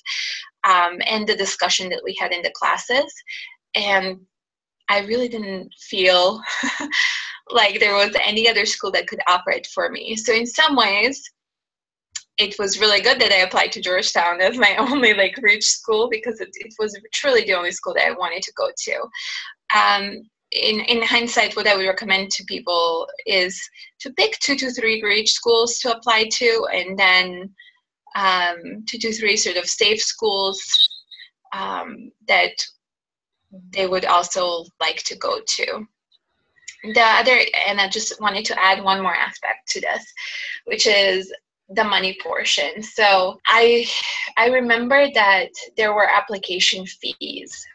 um, 0.63 0.99
and 1.05 1.27
the 1.27 1.35
discussion 1.35 1.89
that 1.89 2.01
we 2.03 2.15
had 2.19 2.31
in 2.31 2.41
the 2.41 2.53
classes. 2.55 3.13
And 3.75 4.19
I 4.89 4.99
really 5.01 5.29
didn't 5.29 5.73
feel 5.79 6.41
like 7.49 7.79
there 7.79 7.95
was 7.95 8.15
any 8.25 8.49
other 8.49 8.65
school 8.65 8.91
that 8.91 9.07
could 9.07 9.21
offer 9.27 9.51
it 9.51 9.67
for 9.67 9.89
me. 9.89 10.15
So 10.15 10.33
in 10.33 10.45
some 10.45 10.75
ways, 10.75 11.21
it 12.41 12.57
was 12.57 12.79
really 12.79 13.01
good 13.01 13.21
that 13.21 13.31
I 13.31 13.41
applied 13.41 13.71
to 13.73 13.81
Georgetown 13.81 14.41
as 14.41 14.57
my 14.57 14.75
only 14.79 15.13
like 15.13 15.37
rich 15.41 15.65
school 15.65 16.09
because 16.09 16.41
it, 16.41 16.49
it 16.55 16.73
was 16.79 16.99
truly 17.13 17.43
the 17.43 17.53
only 17.53 17.71
school 17.71 17.93
that 17.93 18.07
I 18.07 18.11
wanted 18.11 18.41
to 18.43 18.53
go 18.57 18.69
to. 18.75 18.95
Um, 19.79 20.23
in, 20.51 20.81
in 20.81 21.03
hindsight, 21.03 21.55
what 21.55 21.67
I 21.67 21.77
would 21.77 21.85
recommend 21.85 22.31
to 22.31 22.43
people 22.45 23.07
is 23.25 23.61
to 23.99 24.11
pick 24.13 24.37
two 24.39 24.55
to 24.55 24.71
three 24.71 25.01
rich 25.01 25.31
schools 25.31 25.79
to 25.79 25.95
apply 25.95 26.29
to, 26.33 26.67
and 26.73 26.97
then 26.97 27.49
um, 28.15 28.83
two 28.89 28.97
to 28.97 29.13
three 29.13 29.37
sort 29.37 29.55
of 29.55 29.65
safe 29.65 30.01
schools 30.01 30.59
um, 31.53 32.11
that 32.27 32.51
they 33.69 33.87
would 33.87 34.05
also 34.05 34.65
like 34.81 35.03
to 35.03 35.15
go 35.17 35.39
to. 35.45 35.87
The 36.95 37.01
other, 37.01 37.39
and 37.67 37.79
I 37.79 37.87
just 37.87 38.19
wanted 38.19 38.43
to 38.45 38.59
add 38.59 38.83
one 38.83 39.01
more 39.01 39.15
aspect 39.15 39.69
to 39.69 39.81
this, 39.81 40.03
which 40.65 40.87
is 40.87 41.31
the 41.73 41.83
money 41.83 42.17
portion. 42.21 42.81
So 42.81 43.39
I 43.47 43.87
I 44.37 44.47
remember 44.47 45.07
that 45.13 45.49
there 45.77 45.93
were 45.93 46.09
application 46.09 46.85
fees 46.85 47.65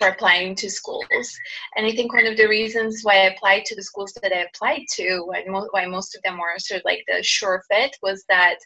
for 0.00 0.08
applying 0.08 0.54
to 0.56 0.70
schools. 0.70 1.38
And 1.76 1.86
I 1.86 1.92
think 1.92 2.12
one 2.12 2.26
of 2.26 2.36
the 2.36 2.48
reasons 2.48 3.02
why 3.02 3.16
I 3.16 3.32
applied 3.32 3.66
to 3.66 3.76
the 3.76 3.82
schools 3.82 4.12
that 4.22 4.32
I 4.32 4.44
applied 4.44 4.86
to, 4.94 5.30
and 5.36 5.52
mo- 5.52 5.68
why 5.72 5.84
most 5.86 6.16
of 6.16 6.22
them 6.22 6.38
were 6.38 6.58
sort 6.58 6.80
of 6.80 6.84
like 6.86 7.04
the 7.06 7.22
sure 7.22 7.62
fit, 7.70 7.94
was 8.02 8.24
that 8.28 8.56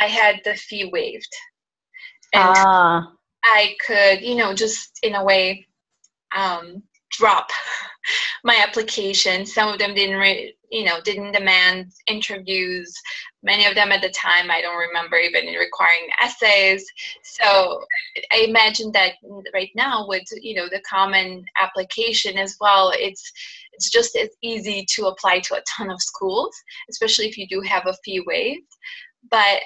I 0.00 0.06
had 0.06 0.40
the 0.44 0.54
fee 0.54 0.88
waived. 0.92 1.34
And 2.32 2.54
ah. 2.56 3.12
I 3.44 3.74
could, 3.84 4.22
you 4.22 4.36
know, 4.36 4.54
just 4.54 4.98
in 5.02 5.16
a 5.16 5.24
way 5.24 5.66
um, 6.34 6.82
drop 7.12 7.48
my 8.44 8.56
application. 8.56 9.46
Some 9.46 9.72
of 9.72 9.78
them 9.78 9.94
didn't, 9.94 10.18
re- 10.18 10.54
you 10.70 10.84
know, 10.84 11.00
didn't 11.04 11.32
demand 11.32 11.92
interviews. 12.06 12.92
Many 13.42 13.66
of 13.66 13.74
them 13.74 13.92
at 13.92 14.02
the 14.02 14.10
time, 14.10 14.50
I 14.50 14.60
don't 14.60 14.78
remember 14.78 15.16
even 15.16 15.54
requiring 15.54 16.08
essays. 16.20 16.84
So 17.22 17.82
I 18.32 18.46
imagine 18.48 18.90
that 18.92 19.14
right 19.52 19.70
now, 19.74 20.06
with 20.08 20.24
you 20.40 20.54
know 20.54 20.68
the 20.68 20.82
common 20.88 21.44
application 21.60 22.38
as 22.38 22.56
well, 22.60 22.92
it's 22.94 23.32
it's 23.72 23.90
just 23.90 24.16
as 24.16 24.28
easy 24.42 24.86
to 24.94 25.06
apply 25.06 25.40
to 25.40 25.54
a 25.54 25.62
ton 25.76 25.90
of 25.90 26.00
schools, 26.00 26.54
especially 26.90 27.26
if 27.26 27.36
you 27.36 27.46
do 27.48 27.60
have 27.62 27.86
a 27.86 27.96
fee 28.04 28.22
waived. 28.26 28.66
But 29.30 29.60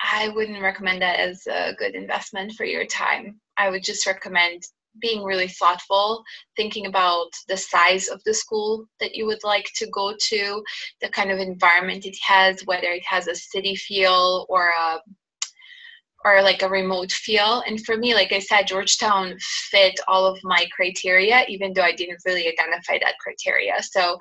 I 0.00 0.28
wouldn't 0.28 0.62
recommend 0.62 1.02
that 1.02 1.20
as 1.20 1.46
a 1.46 1.74
good 1.78 1.94
investment 1.94 2.52
for 2.52 2.64
your 2.64 2.86
time. 2.86 3.40
I 3.58 3.68
would 3.68 3.84
just 3.84 4.06
recommend 4.06 4.62
being 5.00 5.22
really 5.22 5.48
thoughtful, 5.48 6.22
thinking 6.56 6.86
about 6.86 7.30
the 7.48 7.56
size 7.56 8.08
of 8.08 8.22
the 8.24 8.34
school 8.34 8.86
that 8.98 9.14
you 9.14 9.26
would 9.26 9.42
like 9.44 9.70
to 9.76 9.86
go 9.88 10.14
to, 10.28 10.62
the 11.00 11.08
kind 11.08 11.30
of 11.30 11.38
environment 11.38 12.06
it 12.06 12.16
has, 12.26 12.60
whether 12.66 12.88
it 12.88 13.04
has 13.06 13.28
a 13.28 13.34
city 13.34 13.74
feel 13.74 14.46
or 14.48 14.68
a 14.68 14.98
or 16.24 16.42
like 16.42 16.62
a 16.62 16.68
remote 16.68 17.10
feel. 17.10 17.62
And 17.66 17.82
for 17.84 17.96
me, 17.96 18.14
like 18.14 18.32
I 18.32 18.40
said, 18.40 18.66
Georgetown 18.66 19.36
fit 19.70 19.98
all 20.06 20.26
of 20.26 20.38
my 20.42 20.66
criteria, 20.74 21.44
even 21.48 21.72
though 21.72 21.82
I 21.82 21.92
didn't 21.92 22.20
really 22.26 22.46
identify 22.46 22.98
that 23.00 23.18
criteria. 23.20 23.82
So 23.82 24.18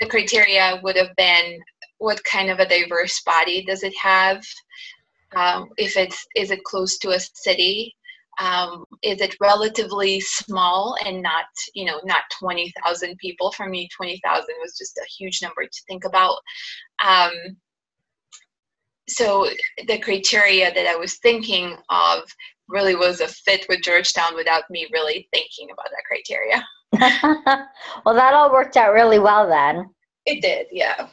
the 0.00 0.06
criteria 0.06 0.80
would 0.82 0.96
have 0.96 1.14
been 1.16 1.58
what 1.98 2.22
kind 2.24 2.50
of 2.50 2.58
a 2.58 2.68
diverse 2.68 3.20
body 3.22 3.64
does 3.64 3.82
it 3.82 3.94
have? 4.00 4.44
Um, 5.34 5.70
if 5.76 5.96
it's 5.96 6.24
is 6.36 6.50
it 6.50 6.64
close 6.64 6.98
to 6.98 7.10
a 7.10 7.20
city? 7.20 7.94
Um, 8.40 8.84
is 9.02 9.20
it 9.20 9.36
relatively 9.40 10.20
small 10.20 10.96
and 11.04 11.22
not 11.22 11.46
you 11.74 11.84
know 11.84 12.00
not 12.04 12.22
20000 12.40 13.16
people? 13.18 13.52
For 13.52 13.68
me 13.68 13.88
20000 13.96 14.44
was 14.60 14.76
just 14.76 14.98
a 14.98 15.10
huge 15.18 15.40
number 15.42 15.64
to 15.64 15.82
think 15.88 16.04
about. 16.04 16.38
Um, 17.04 17.32
so 19.08 19.48
the 19.88 19.98
criteria 19.98 20.72
that 20.72 20.86
i 20.86 20.94
was 20.94 21.18
thinking 21.18 21.76
of 21.90 22.22
really 22.68 22.94
was 22.94 23.20
a 23.20 23.26
fit 23.26 23.66
with 23.68 23.82
georgetown 23.82 24.34
without 24.36 24.62
me 24.70 24.86
really 24.92 25.28
thinking 25.32 25.68
about 25.72 25.88
that 25.90 26.04
criteria. 26.06 26.64
Well 28.04 28.14
that 28.14 28.34
all 28.34 28.52
worked 28.52 28.76
out 28.76 28.94
really 28.94 29.18
well 29.18 29.48
then. 29.48 29.90
It 30.24 30.40
did 30.40 30.66
yeah. 30.70 31.08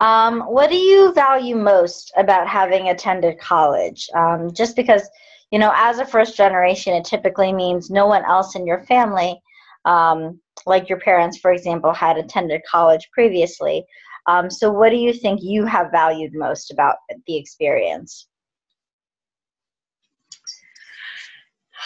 Um, 0.00 0.40
what 0.40 0.70
do 0.70 0.76
you 0.76 1.12
value 1.12 1.56
most 1.56 2.10
about 2.16 2.48
having 2.48 2.88
attended 2.88 3.38
college? 3.38 4.08
Um, 4.14 4.50
just 4.52 4.74
because 4.74 5.08
you 5.50 5.58
know, 5.58 5.72
as 5.74 5.98
a 5.98 6.06
first 6.06 6.36
generation, 6.36 6.94
it 6.94 7.04
typically 7.04 7.52
means 7.52 7.90
no 7.90 8.06
one 8.06 8.24
else 8.24 8.54
in 8.54 8.66
your 8.66 8.84
family, 8.84 9.40
um, 9.84 10.40
like 10.66 10.88
your 10.88 11.00
parents, 11.00 11.38
for 11.38 11.52
example, 11.52 11.92
had 11.92 12.16
attended 12.16 12.62
college 12.70 13.08
previously. 13.12 13.84
Um, 14.26 14.50
so, 14.50 14.70
what 14.70 14.90
do 14.90 14.96
you 14.96 15.12
think 15.12 15.40
you 15.42 15.64
have 15.64 15.90
valued 15.90 16.34
most 16.34 16.70
about 16.70 16.96
the 17.26 17.36
experience? 17.36 18.26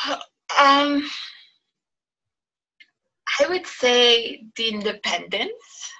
Um, 0.56 1.04
I 3.40 3.49
would 3.49 3.66
say 3.66 4.44
the 4.54 4.68
independence, 4.68 5.90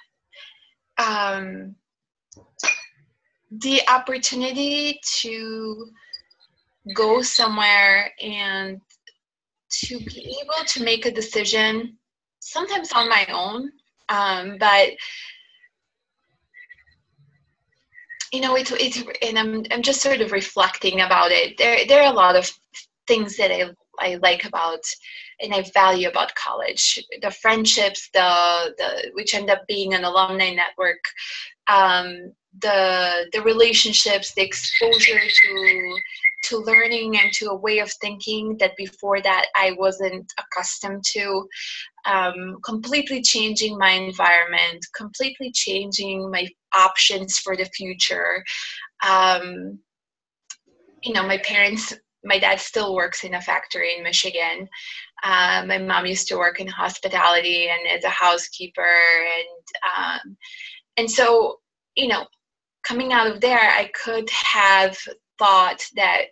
um, 0.97 1.75
the 3.50 3.80
opportunity 3.88 5.00
to 5.23 5.90
go 6.95 7.23
somewhere 7.23 8.12
and 8.21 8.81
to 9.71 9.99
be 9.99 10.37
able 10.43 10.64
to 10.67 10.83
make 10.83 11.07
a 11.07 11.11
decision 11.11 11.97
sometimes 12.41 12.93
on 12.93 13.09
my 13.09 13.26
own 13.33 13.71
um, 14.09 14.57
but 14.59 14.91
you 18.33 18.41
know 18.41 18.57
it's 18.57 18.73
it's 18.73 19.03
and 19.23 19.38
I'm 19.38 19.64
I'm 19.71 19.83
just 19.83 20.03
sort 20.03 20.21
of 20.21 20.33
reflecting 20.33 21.00
about 21.00 21.31
it. 21.31 21.57
There 21.57 21.87
there 21.87 22.03
are 22.03 22.12
a 22.12 22.17
lot 22.17 22.37
of 22.37 22.50
things 23.07 23.37
that 23.37 23.53
I 23.53 23.71
I 24.00 24.17
like 24.17 24.45
about 24.45 24.81
and 25.41 25.55
I 25.55 25.64
value 25.73 26.09
about 26.09 26.35
college. 26.35 27.03
The 27.23 27.31
friendships 27.31 28.11
the 28.12 28.75
the 28.76 29.11
which 29.14 29.35
end 29.35 29.50
up 29.50 29.67
being 29.69 29.95
an 29.95 30.05
alumni 30.05 30.53
network 30.53 31.03
um, 31.69 32.33
the 32.61 33.29
the 33.33 33.43
relationships, 33.43 34.33
the 34.35 34.43
exposure 34.43 35.21
to 35.21 35.97
to 36.45 36.59
learning 36.59 37.17
and 37.17 37.33
to 37.33 37.47
a 37.47 37.57
way 37.57 37.79
of 37.79 37.91
thinking 38.03 38.57
that 38.59 38.77
before 38.77 39.21
that 39.23 39.47
I 39.57 39.73
wasn't 39.79 40.31
accustomed 40.39 41.03
to. 41.13 41.49
Um, 42.05 42.59
completely 42.63 43.23
changing 43.23 43.79
my 43.79 43.91
environment, 43.91 44.85
completely 44.95 45.51
changing 45.53 46.31
my 46.31 46.47
options 46.77 47.39
for 47.39 47.57
the 47.57 47.65
future. 47.65 48.45
Um, 49.09 49.79
you 51.03 51.15
know, 51.15 51.27
my 51.27 51.39
parents, 51.39 51.95
my 52.25 52.39
dad 52.39 52.61
still 52.61 52.95
works 52.95 53.25
in 53.25 53.35
a 53.35 53.41
factory 53.41 53.97
in 53.97 54.05
Michigan. 54.05 54.69
Uh, 55.23 55.65
my 55.67 55.79
mom 55.79 56.05
used 56.05 56.29
to 56.29 56.37
work 56.37 56.61
in 56.61 56.67
hospitality 56.67 57.69
and 57.69 57.89
as 57.91 58.05
a 58.05 58.11
housekeeper, 58.11 58.83
and 58.83 60.27
um, 60.27 60.37
and 60.99 61.11
so 61.11 61.59
you 61.97 62.09
know, 62.09 62.27
coming 62.85 63.12
out 63.12 63.26
of 63.26 63.41
there, 63.41 63.59
I 63.59 63.91
could 63.95 64.29
have 64.31 64.97
thought 65.38 65.85
that 65.97 66.26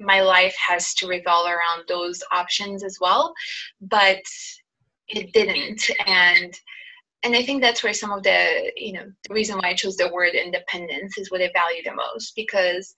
my 0.00 0.20
life 0.20 0.56
has 0.56 0.94
to 0.94 1.08
revolve 1.08 1.46
around 1.46 1.84
those 1.88 2.22
options 2.32 2.84
as 2.84 2.98
well 3.00 3.34
but 3.80 4.20
it 5.08 5.32
didn't. 5.32 5.82
And 6.06 6.54
and 7.24 7.34
i 7.34 7.42
think 7.42 7.60
that's 7.60 7.82
where 7.82 7.92
some 7.92 8.12
of 8.12 8.22
the 8.22 8.70
you 8.76 8.92
know 8.92 9.04
the 9.26 9.34
reason 9.34 9.56
why 9.56 9.70
i 9.70 9.74
chose 9.74 9.96
the 9.96 10.12
word 10.12 10.34
independence 10.34 11.18
is 11.18 11.30
what 11.30 11.42
i 11.42 11.50
value 11.52 11.82
the 11.84 11.94
most 11.94 12.32
because 12.36 12.94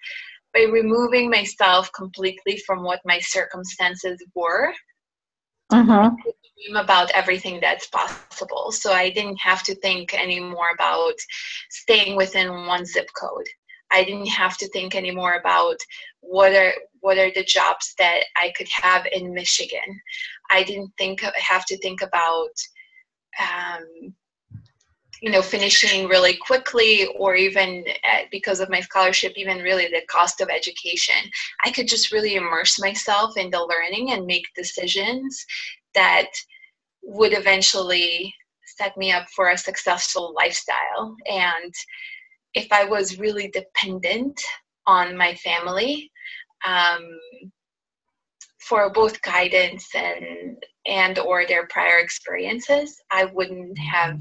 by 0.52 0.66
removing 0.70 1.30
myself 1.30 1.90
completely 1.96 2.60
from 2.66 2.82
what 2.82 3.00
my 3.04 3.18
circumstances 3.20 4.22
were 4.34 4.72
uh-huh. 5.72 6.10
about 6.76 7.10
everything 7.12 7.58
that's 7.60 7.86
possible 7.88 8.70
so 8.70 8.92
i 8.92 9.10
didn't 9.10 9.38
have 9.38 9.62
to 9.62 9.74
think 9.76 10.14
anymore 10.14 10.70
about 10.74 11.14
staying 11.70 12.16
within 12.16 12.66
one 12.66 12.84
zip 12.84 13.08
code 13.18 13.46
I 13.90 14.04
didn't 14.04 14.28
have 14.28 14.56
to 14.58 14.68
think 14.68 14.94
anymore 14.94 15.34
about 15.34 15.76
what 16.20 16.54
are 16.54 16.72
what 17.00 17.18
are 17.18 17.30
the 17.34 17.44
jobs 17.44 17.94
that 17.98 18.20
I 18.40 18.52
could 18.56 18.68
have 18.70 19.06
in 19.10 19.34
Michigan. 19.34 20.00
I 20.50 20.62
didn't 20.62 20.92
think 20.98 21.22
have 21.22 21.64
to 21.66 21.78
think 21.78 22.02
about 22.02 22.50
um, 23.40 24.14
you 25.20 25.30
know 25.30 25.42
finishing 25.42 26.08
really 26.08 26.36
quickly 26.36 27.06
or 27.18 27.34
even 27.34 27.84
at, 28.04 28.30
because 28.30 28.60
of 28.60 28.70
my 28.70 28.80
scholarship 28.80 29.32
even 29.36 29.58
really 29.58 29.86
the 29.86 30.02
cost 30.08 30.40
of 30.40 30.48
education. 30.48 31.30
I 31.64 31.70
could 31.70 31.88
just 31.88 32.12
really 32.12 32.36
immerse 32.36 32.80
myself 32.80 33.36
in 33.36 33.50
the 33.50 33.60
learning 33.60 34.12
and 34.12 34.26
make 34.26 34.44
decisions 34.56 35.44
that 35.94 36.28
would 37.02 37.32
eventually 37.36 38.34
set 38.64 38.96
me 38.96 39.12
up 39.12 39.26
for 39.34 39.50
a 39.50 39.58
successful 39.58 40.32
lifestyle. 40.34 41.14
And 41.26 41.74
if 42.54 42.68
I 42.72 42.84
was 42.84 43.18
really 43.18 43.48
dependent 43.48 44.40
on 44.86 45.16
my 45.16 45.34
family 45.36 46.10
um, 46.66 47.06
for 48.58 48.90
both 48.90 49.20
guidance 49.22 49.88
and 49.94 50.56
and 50.86 51.18
or 51.18 51.46
their 51.46 51.66
prior 51.66 51.98
experiences, 51.98 52.96
I 53.10 53.26
wouldn't 53.26 53.78
have 53.78 54.18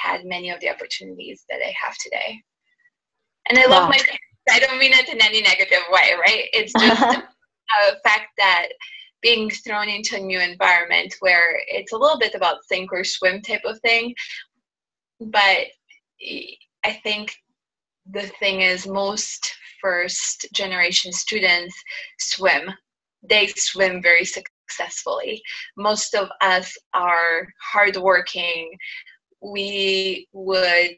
had 0.00 0.24
many 0.24 0.50
of 0.50 0.60
the 0.60 0.70
opportunities 0.70 1.44
that 1.48 1.60
I 1.64 1.74
have 1.82 1.96
today. 1.98 2.40
And 3.48 3.58
I 3.58 3.66
wow. 3.66 3.80
love 3.80 3.90
my 3.90 3.98
parents. 3.98 4.18
I 4.50 4.58
don't 4.60 4.78
mean 4.78 4.92
it 4.92 5.08
in 5.08 5.22
any 5.22 5.42
negative 5.42 5.82
way, 5.90 6.12
right? 6.18 6.44
It's 6.52 6.72
just 6.80 7.02
a 7.02 8.00
fact 8.08 8.28
that 8.38 8.68
being 9.20 9.50
thrown 9.50 9.88
into 9.88 10.16
a 10.16 10.20
new 10.20 10.40
environment 10.40 11.14
where 11.20 11.60
it's 11.66 11.92
a 11.92 11.96
little 11.96 12.18
bit 12.18 12.34
about 12.34 12.64
sink 12.64 12.92
or 12.92 13.04
swim 13.04 13.42
type 13.42 13.62
of 13.64 13.80
thing. 13.80 14.14
But 15.20 15.66
I 16.84 16.92
think 17.02 17.34
the 18.10 18.26
thing 18.40 18.62
is 18.62 18.86
most 18.86 19.54
first 19.80 20.46
generation 20.54 21.12
students 21.12 21.74
swim 22.18 22.70
they 23.28 23.46
swim 23.56 24.02
very 24.02 24.24
successfully 24.24 25.40
most 25.76 26.14
of 26.14 26.28
us 26.40 26.76
are 26.94 27.48
hardworking 27.60 28.70
we 29.40 30.26
would 30.32 30.90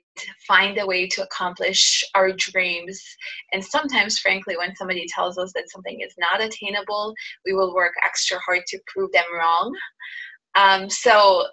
find 0.47 0.79
a 0.79 0.87
way 0.87 1.07
to 1.07 1.23
accomplish 1.23 2.03
our 2.15 2.33
dreams 2.33 3.03
and 3.53 3.65
sometimes 3.65 4.19
frankly 4.19 4.57
when 4.57 4.75
somebody 4.77 5.07
tells 5.15 5.39
us 5.39 5.53
that 5.55 5.71
something 5.71 6.01
is 6.01 6.15
not 6.19 6.43
attainable 6.43 7.15
we 7.45 7.53
will 7.53 7.75
work 7.75 7.93
extra 8.05 8.39
hard 8.39 8.63
to 8.67 8.79
prove 8.87 9.13
them 9.13 9.25
wrong 9.37 9.75
um, 10.57 10.89
so 10.89 11.45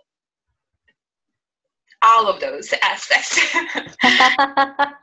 all 2.01 2.27
of 2.27 2.39
those 2.39 2.73
aspects 2.81 3.37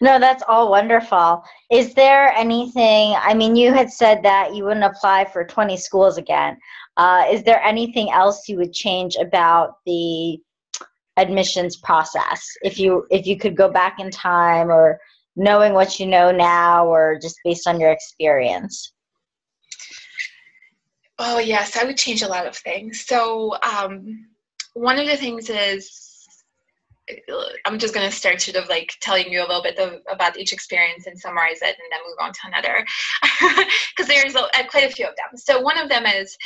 No, 0.00 0.18
that's 0.18 0.42
all 0.48 0.70
wonderful. 0.70 1.44
Is 1.70 1.94
there 1.94 2.32
anything? 2.32 3.14
I 3.18 3.32
mean, 3.34 3.56
you 3.56 3.72
had 3.72 3.90
said 3.90 4.22
that 4.22 4.54
you 4.54 4.64
wouldn't 4.64 4.84
apply 4.84 5.24
for 5.26 5.44
20 5.44 5.76
schools 5.76 6.18
again. 6.18 6.58
Uh, 6.96 7.24
is 7.30 7.42
there 7.42 7.62
anything 7.62 8.10
else 8.10 8.48
you 8.48 8.56
would 8.58 8.72
change 8.72 9.16
about 9.16 9.76
the 9.86 10.38
admissions 11.16 11.76
process. 11.76 12.46
If 12.62 12.78
you 12.78 13.06
if 13.10 13.26
you 13.26 13.38
could 13.38 13.56
go 13.56 13.70
back 13.70 14.00
in 14.00 14.10
time 14.10 14.70
or 14.70 14.98
knowing 15.36 15.72
what 15.72 15.98
you 15.98 16.06
know 16.06 16.30
now 16.30 16.86
or 16.86 17.18
just 17.20 17.36
based 17.44 17.66
on 17.66 17.80
your 17.80 17.90
experience. 17.90 18.92
Oh 21.18 21.38
yes 21.38 21.76
i 21.76 21.84
would 21.84 21.96
change 21.96 22.22
a 22.22 22.28
lot 22.28 22.46
of 22.46 22.56
things. 22.56 23.00
So 23.00 23.56
um, 23.62 24.26
one 24.74 24.98
of 24.98 25.06
the 25.06 25.16
things 25.16 25.48
is 25.48 26.04
I'm 27.66 27.78
just 27.78 27.92
going 27.92 28.08
to 28.08 28.14
start 28.14 28.40
sort 28.40 28.56
of 28.56 28.68
like 28.68 28.94
telling 29.02 29.30
you 29.30 29.40
a 29.40 29.46
little 29.46 29.62
bit 29.62 29.78
of, 29.78 30.00
about 30.10 30.38
each 30.38 30.54
experience 30.54 31.06
and 31.06 31.18
summarize 31.18 31.60
it 31.60 31.76
and 31.76 31.88
then 31.90 32.00
move 32.06 32.16
on 32.20 32.32
to 32.32 32.38
another. 32.46 32.84
Because 33.96 34.08
there's 34.08 34.34
a, 34.34 34.48
quite 34.70 34.90
a 34.90 34.92
few 34.92 35.06
of 35.06 35.14
them. 35.16 35.36
So 35.36 35.60
one 35.60 35.78
of 35.78 35.88
them 35.88 36.06
is 36.06 36.36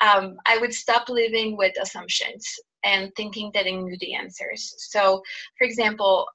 um, 0.00 0.36
I 0.46 0.58
would 0.58 0.72
stop 0.72 1.08
living 1.08 1.56
with 1.56 1.74
assumptions 1.80 2.44
and 2.86 3.12
thinking 3.16 3.50
that 3.52 3.66
I 3.66 3.72
knew 3.72 3.96
the 4.00 4.14
answers. 4.14 4.74
So 4.78 5.22
for 5.58 5.66
example, 5.66 6.26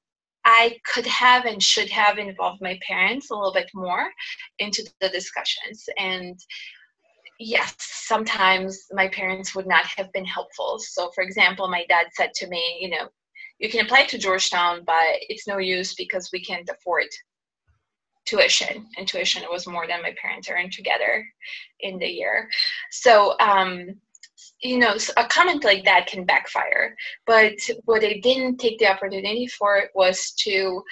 I 0.43 0.79
could 0.91 1.05
have 1.05 1.45
and 1.45 1.61
should 1.61 1.89
have 1.89 2.17
involved 2.17 2.61
my 2.61 2.79
parents 2.87 3.29
a 3.29 3.35
little 3.35 3.53
bit 3.53 3.69
more 3.73 4.09
into 4.59 4.83
the 4.99 5.09
discussions 5.09 5.87
and 5.97 6.39
yes, 7.41 7.75
sometimes 7.79 8.87
my 8.91 9.07
parents 9.07 9.55
would 9.55 9.67
not 9.67 9.85
have 9.97 10.11
been 10.13 10.25
helpful. 10.25 10.79
So, 10.79 11.09
for 11.13 11.23
example, 11.23 11.67
my 11.67 11.85
dad 11.89 12.07
said 12.13 12.33
to 12.35 12.47
me, 12.47 12.77
you 12.79 12.89
know, 12.89 13.09
you 13.59 13.69
can 13.69 13.85
apply 13.85 14.05
to 14.05 14.17
Georgetown, 14.17 14.83
but 14.85 15.17
it's 15.29 15.47
no 15.47 15.57
use 15.57 15.93
because 15.95 16.29
we 16.31 16.43
can't 16.43 16.69
afford 16.69 17.07
tuition. 18.25 18.87
And 18.97 19.07
tuition 19.07 19.43
was 19.49 19.67
more 19.67 19.87
than 19.87 20.01
my 20.01 20.13
parents 20.21 20.49
earned 20.49 20.71
together 20.71 21.25
in 21.79 21.97
the 21.97 22.07
year. 22.07 22.47
So, 22.91 23.35
um, 23.39 23.95
you 24.61 24.77
know, 24.77 24.95
a 25.17 25.25
comment 25.25 25.63
like 25.63 25.83
that 25.85 26.07
can 26.07 26.23
backfire. 26.25 26.95
But 27.25 27.53
what 27.85 28.03
I 28.03 28.19
didn't 28.21 28.57
take 28.57 28.77
the 28.77 28.91
opportunity 28.91 29.47
for 29.47 29.89
was 29.95 30.31
to 30.43 30.83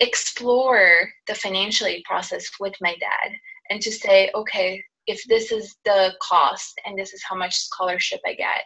explore 0.00 1.08
the 1.26 1.34
financial 1.34 1.86
aid 1.86 2.04
process 2.04 2.46
with 2.60 2.74
my 2.80 2.94
dad 3.00 3.32
and 3.70 3.80
to 3.82 3.92
say, 3.92 4.30
okay, 4.34 4.82
if 5.06 5.22
this 5.28 5.52
is 5.52 5.76
the 5.84 6.14
cost 6.22 6.80
and 6.86 6.98
this 6.98 7.12
is 7.12 7.22
how 7.28 7.36
much 7.36 7.56
scholarship 7.56 8.20
I 8.26 8.34
get, 8.34 8.62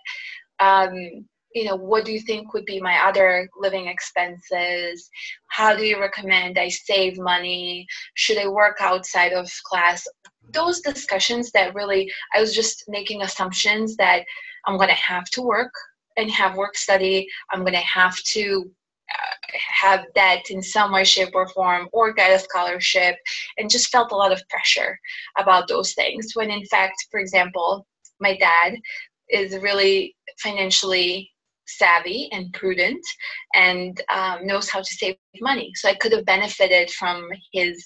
um, 0.60 1.26
you 1.54 1.64
know 1.64 1.76
what 1.76 2.04
do 2.04 2.12
you 2.12 2.20
think 2.20 2.52
would 2.52 2.64
be 2.64 2.80
my 2.80 2.98
other 3.06 3.48
living 3.58 3.86
expenses 3.86 5.10
how 5.48 5.74
do 5.76 5.84
you 5.84 6.00
recommend 6.00 6.58
i 6.58 6.68
save 6.68 7.18
money 7.18 7.86
should 8.14 8.38
i 8.38 8.46
work 8.46 8.78
outside 8.80 9.32
of 9.32 9.50
class 9.64 10.06
those 10.52 10.80
discussions 10.80 11.50
that 11.52 11.74
really 11.74 12.10
i 12.34 12.40
was 12.40 12.54
just 12.54 12.84
making 12.88 13.22
assumptions 13.22 13.96
that 13.96 14.22
i'm 14.66 14.76
going 14.76 14.88
to 14.88 14.94
have 14.94 15.24
to 15.24 15.42
work 15.42 15.72
and 16.16 16.30
have 16.30 16.56
work 16.56 16.76
study 16.76 17.26
i'm 17.50 17.60
going 17.60 17.72
to 17.72 17.78
have 17.78 18.16
to 18.24 18.70
uh, 19.10 19.58
have 19.80 20.04
that 20.14 20.42
in 20.50 20.62
some 20.62 20.92
way 20.92 21.04
shape 21.04 21.34
or 21.34 21.48
form 21.48 21.88
or 21.92 22.12
get 22.12 22.34
a 22.34 22.38
scholarship 22.38 23.16
and 23.58 23.70
just 23.70 23.90
felt 23.90 24.12
a 24.12 24.16
lot 24.16 24.32
of 24.32 24.46
pressure 24.48 24.98
about 25.38 25.68
those 25.68 25.92
things 25.94 26.32
when 26.34 26.50
in 26.50 26.64
fact 26.66 26.94
for 27.10 27.20
example 27.20 27.86
my 28.20 28.36
dad 28.36 28.76
is 29.30 29.56
really 29.58 30.14
financially 30.38 31.32
savvy 31.66 32.28
and 32.32 32.52
prudent 32.52 33.04
and 33.54 34.00
um, 34.12 34.46
knows 34.46 34.68
how 34.68 34.80
to 34.80 34.84
save 34.84 35.16
money. 35.40 35.72
So 35.74 35.88
I 35.88 35.94
could 35.94 36.12
have 36.12 36.24
benefited 36.24 36.90
from 36.90 37.28
his 37.52 37.84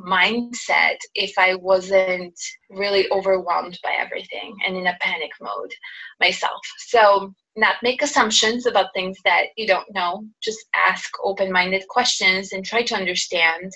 mindset 0.00 0.96
if 1.14 1.32
I 1.38 1.54
wasn't 1.54 2.38
really 2.70 3.08
overwhelmed 3.10 3.78
by 3.82 3.92
everything 3.98 4.56
and 4.66 4.76
in 4.76 4.86
a 4.86 4.96
panic 5.00 5.30
mode 5.40 5.72
myself. 6.20 6.60
So, 6.78 7.32
not 7.56 7.76
make 7.84 8.02
assumptions 8.02 8.66
about 8.66 8.92
things 8.94 9.16
that 9.24 9.46
you 9.56 9.66
don't 9.66 9.86
know. 9.94 10.24
Just 10.42 10.58
ask 10.74 11.08
open 11.22 11.52
minded 11.52 11.84
questions 11.88 12.52
and 12.52 12.64
try 12.64 12.82
to 12.82 12.96
understand 12.96 13.70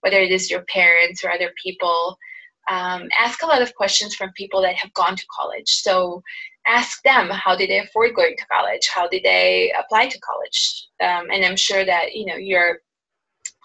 whether 0.00 0.18
it 0.18 0.32
is 0.32 0.50
your 0.50 0.62
parents 0.62 1.22
or 1.22 1.30
other 1.30 1.52
people. 1.62 2.18
Um, 2.68 3.08
ask 3.18 3.42
a 3.42 3.46
lot 3.46 3.62
of 3.62 3.74
questions 3.74 4.16
from 4.16 4.32
people 4.36 4.62
that 4.62 4.74
have 4.74 4.92
gone 4.94 5.14
to 5.14 5.26
college. 5.36 5.68
So, 5.68 6.22
ask 6.66 7.02
them 7.04 7.30
how 7.30 7.56
did 7.56 7.70
they 7.70 7.78
afford 7.78 8.14
going 8.14 8.36
to 8.36 8.46
college 8.46 8.86
how 8.94 9.08
did 9.08 9.22
they 9.22 9.72
apply 9.78 10.06
to 10.06 10.20
college 10.20 10.86
um, 11.02 11.30
and 11.32 11.42
i'm 11.44 11.56
sure 11.56 11.84
that 11.84 12.12
you 12.12 12.26
know 12.26 12.36
your 12.36 12.80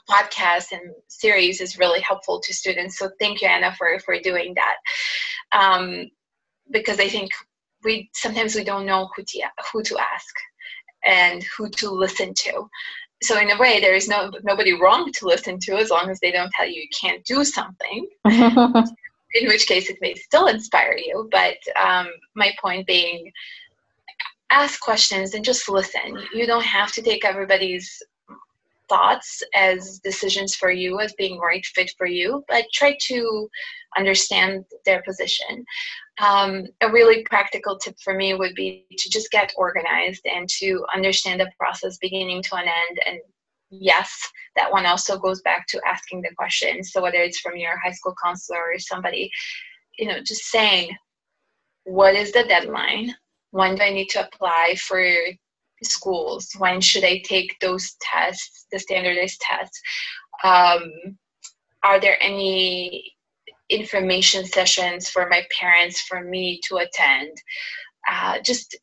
podcast 0.10 0.72
and 0.72 0.82
series 1.08 1.62
is 1.62 1.80
really 1.80 2.02
helpful 2.02 2.40
to 2.42 2.54
students. 2.54 2.98
So 2.98 3.10
thank 3.20 3.42
you, 3.42 3.48
Anna, 3.48 3.74
for 3.76 4.00
for 4.00 4.20
doing 4.20 4.56
that. 4.56 4.78
Um, 5.52 6.10
because 6.72 7.00
I 7.00 7.08
think 7.08 7.32
we 7.84 8.10
sometimes 8.14 8.56
we 8.56 8.64
don't 8.64 8.86
know 8.86 9.10
who 9.16 9.24
to 9.24 9.42
who 9.72 9.84
to 9.84 9.98
ask 9.98 10.36
and 11.06 11.44
who 11.44 11.70
to 11.70 11.90
listen 11.90 12.34
to. 12.34 12.68
So 13.24 13.40
in 13.40 13.50
a 13.50 13.58
way, 13.58 13.80
there 13.80 13.96
is 13.96 14.08
no 14.08 14.32
nobody 14.44 14.74
wrong 14.74 15.12
to 15.14 15.28
listen 15.28 15.60
to 15.62 15.76
as 15.78 15.90
long 15.90 16.10
as 16.10 16.20
they 16.20 16.32
don't 16.32 16.52
tell 16.52 16.68
you 16.68 16.82
you 16.82 16.90
can't 17.00 17.24
do 17.26 17.44
something. 17.44 18.08
in 19.36 19.48
which 19.48 19.68
case, 19.68 19.90
it 19.90 19.98
may 20.02 20.16
still 20.16 20.48
inspire 20.48 20.98
you. 20.98 21.30
But 21.32 21.58
um, 21.82 22.08
my 22.36 22.54
point 22.60 22.88
being, 22.88 23.32
ask 24.50 24.80
questions 24.80 25.34
and 25.34 25.44
just 25.44 25.70
listen. 25.70 26.20
You 26.34 26.46
don't 26.48 26.64
have 26.64 26.92
to 26.94 27.02
take 27.02 27.26
everybody's 27.26 28.02
thoughts 28.90 29.42
as 29.54 30.00
decisions 30.04 30.56
for 30.56 30.72
you 30.72 31.00
as 31.00 31.14
being 31.14 31.40
right 31.40 31.66
fit 31.66 31.92
for 31.98 32.08
you 32.08 32.44
but 32.48 32.66
try 32.74 32.98
to 33.08 33.48
understand 33.98 34.66
their 34.86 35.02
position. 35.04 35.64
Um, 36.22 36.66
a 36.82 36.92
really 36.92 37.24
practical 37.24 37.78
tip 37.78 37.96
for 38.04 38.14
me 38.14 38.34
would 38.34 38.56
be 38.56 38.86
to 38.98 39.10
just 39.10 39.32
get 39.32 39.54
organized 39.58 40.26
and 40.26 40.48
to 40.60 40.86
understand 40.94 41.40
the 41.40 41.50
process 41.58 41.98
beginning 41.98 42.42
to 42.44 42.56
an 42.56 42.68
end 42.68 43.00
and 43.06 43.20
yes 43.72 44.16
that 44.56 44.72
one 44.72 44.86
also 44.86 45.18
goes 45.18 45.42
back 45.42 45.66
to 45.68 45.82
asking 45.86 46.22
the 46.22 46.34
questions 46.38 46.92
so 46.94 47.02
whether 47.02 47.18
it's 47.18 47.40
from 47.40 47.58
your 47.58 47.78
high 47.80 47.92
school 47.92 48.14
counselor 48.24 48.60
or 48.60 48.80
somebody 48.80 49.30
you 49.98 50.08
know 50.08 50.20
just 50.20 50.46
saying 50.46 50.96
what 51.86 52.16
is 52.16 52.32
the 52.32 52.44
deadline? 52.44 53.16
When 53.52 53.76
do 53.76 53.84
i 53.84 53.90
need 53.90 54.10
to 54.10 54.26
apply 54.26 54.76
for 54.80 55.02
schools? 55.84 56.52
When 56.58 56.82
should 56.82 57.04
I 57.04 57.22
take 57.26 57.60
those 57.60 57.96
tests, 58.02 58.66
the 58.72 58.80
standardized 58.80 59.42
tests? 59.42 59.82
Um, 60.44 61.18
are 61.84 62.00
there 62.00 62.18
any 62.22 63.14
information 63.70 64.46
sessions 64.46 65.10
for 65.10 65.28
my 65.30 65.46
parents 65.58 66.02
for 66.02 66.22
me 66.24 66.60
to 66.68 66.78
attend? 66.78 67.38
Uh, 68.10 68.40
just 68.42 68.76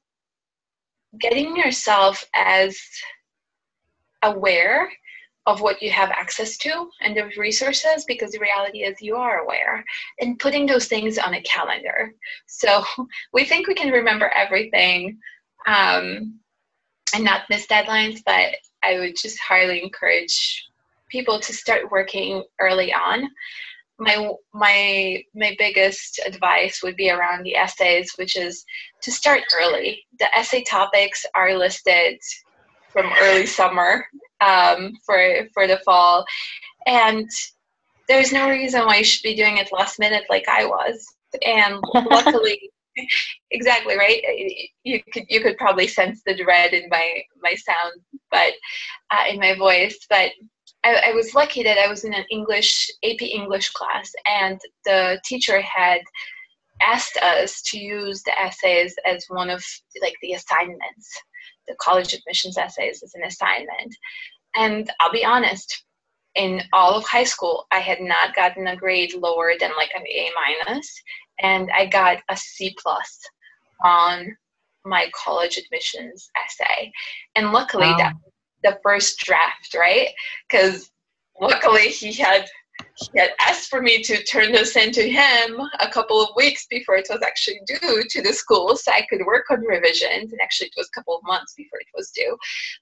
getting 1.20 1.56
yourself 1.56 2.24
as 2.34 2.78
aware 4.22 4.90
of 5.46 5.60
what 5.60 5.82
you 5.82 5.90
have 5.90 6.10
access 6.10 6.56
to 6.56 6.88
and 7.00 7.16
the 7.16 7.28
resources 7.36 8.04
because 8.06 8.30
the 8.30 8.38
reality 8.38 8.84
is 8.84 9.00
you 9.00 9.16
are 9.16 9.40
aware 9.40 9.84
and 10.20 10.38
putting 10.38 10.66
those 10.66 10.86
things 10.86 11.18
on 11.18 11.34
a 11.34 11.42
calendar 11.42 12.14
so 12.46 12.84
we 13.32 13.44
think 13.44 13.66
we 13.66 13.74
can 13.74 13.92
remember 13.92 14.28
everything 14.28 15.18
um, 15.66 16.38
and 17.14 17.24
not 17.24 17.42
miss 17.48 17.66
deadlines, 17.66 18.20
but 18.24 18.54
I 18.82 18.98
would 18.98 19.16
just 19.16 19.38
highly 19.40 19.82
encourage 19.82 20.66
people 21.08 21.38
to 21.38 21.52
start 21.52 21.90
working 21.90 22.42
early 22.60 22.92
on. 22.92 23.28
My 23.98 24.30
my 24.52 25.22
my 25.34 25.54
biggest 25.58 26.20
advice 26.26 26.82
would 26.82 26.96
be 26.96 27.10
around 27.10 27.44
the 27.44 27.56
essays, 27.56 28.12
which 28.16 28.36
is 28.36 28.64
to 29.02 29.12
start 29.12 29.42
early. 29.60 30.02
The 30.18 30.34
essay 30.36 30.64
topics 30.64 31.24
are 31.34 31.56
listed 31.56 32.18
from 32.92 33.12
early 33.20 33.46
summer 33.46 34.06
um, 34.40 34.92
for 35.04 35.46
for 35.54 35.66
the 35.68 35.78
fall, 35.84 36.24
and 36.86 37.28
there's 38.08 38.32
no 38.32 38.48
reason 38.48 38.86
why 38.86 38.96
you 38.96 39.04
should 39.04 39.22
be 39.22 39.36
doing 39.36 39.58
it 39.58 39.72
last 39.72 39.98
minute 39.98 40.24
like 40.28 40.48
I 40.48 40.64
was. 40.66 41.06
And 41.46 41.78
luckily, 42.10 42.71
exactly 43.50 43.96
right? 43.96 44.22
You 44.84 45.00
could 45.12 45.24
you 45.28 45.40
could 45.40 45.56
probably 45.56 45.86
sense 45.86 46.22
the 46.24 46.34
dread 46.34 46.72
in 46.72 46.88
my 46.88 47.22
my 47.42 47.54
sound 47.54 48.00
but 48.32 48.54
uh, 49.10 49.24
in 49.30 49.38
my 49.38 49.54
voice 49.54 49.98
but 50.10 50.32
I, 50.84 51.10
I, 51.10 51.12
was 51.12 51.34
lucky 51.34 51.62
that 51.62 51.78
i 51.78 51.86
was 51.86 52.04
in 52.04 52.14
an 52.14 52.24
english 52.30 52.90
ap 53.04 53.22
english 53.22 53.70
class 53.70 54.10
and 54.26 54.60
the 54.84 55.20
teacher 55.24 55.60
had 55.60 56.00
asked 56.82 57.16
us 57.18 57.62
to 57.70 57.78
use 57.78 58.22
the 58.22 58.38
essays 58.40 58.96
as 59.06 59.24
one 59.28 59.50
of 59.50 59.64
like 60.00 60.14
the 60.22 60.32
assignments 60.32 61.22
the 61.68 61.76
college 61.80 62.12
admissions 62.12 62.58
essays 62.58 63.02
as 63.04 63.14
an 63.14 63.22
assignment. 63.24 63.94
And 64.56 64.90
i'll 65.00 65.12
be 65.12 65.24
honest 65.24 65.84
in 66.34 66.62
all 66.72 66.94
of 66.94 67.04
high 67.04 67.24
school 67.24 67.66
i 67.70 67.78
had 67.78 68.00
not 68.00 68.34
gotten 68.34 68.66
a 68.66 68.76
grade 68.76 69.14
lower 69.14 69.52
than 69.60 69.70
like 69.76 69.90
an 69.94 70.02
a 70.06 70.30
minus 70.34 70.90
and 71.42 71.70
I 71.72 71.86
got 71.86 72.18
a 72.28 72.36
C 72.36 72.74
plus 72.80 73.20
on 73.84 74.36
my 74.84 75.10
college 75.14 75.58
admissions 75.58 76.30
essay. 76.36 76.90
And 77.36 77.52
luckily, 77.52 77.86
wow. 77.86 77.96
that 77.98 78.14
the 78.62 78.78
first 78.82 79.18
draft, 79.18 79.74
right? 79.74 80.08
Because 80.48 80.90
luckily 81.40 81.88
he 81.88 82.12
had 82.12 82.48
he 82.96 83.18
had 83.18 83.30
asked 83.46 83.68
for 83.68 83.80
me 83.80 84.02
to 84.02 84.22
turn 84.24 84.52
this 84.52 84.76
into 84.76 85.02
him 85.02 85.60
a 85.80 85.88
couple 85.88 86.20
of 86.20 86.30
weeks 86.36 86.66
before 86.68 86.96
it 86.96 87.06
was 87.10 87.22
actually 87.22 87.60
due 87.66 88.02
to 88.08 88.22
the 88.22 88.32
school 88.32 88.76
so 88.76 88.90
I 88.90 89.06
could 89.08 89.24
work 89.26 89.50
on 89.50 89.60
revisions. 89.60 90.32
And 90.32 90.40
actually, 90.40 90.68
it 90.68 90.74
was 90.76 90.88
a 90.88 90.98
couple 90.98 91.16
of 91.16 91.22
months 91.24 91.54
before 91.56 91.80
it 91.80 91.86
was 91.94 92.10
due. 92.10 92.36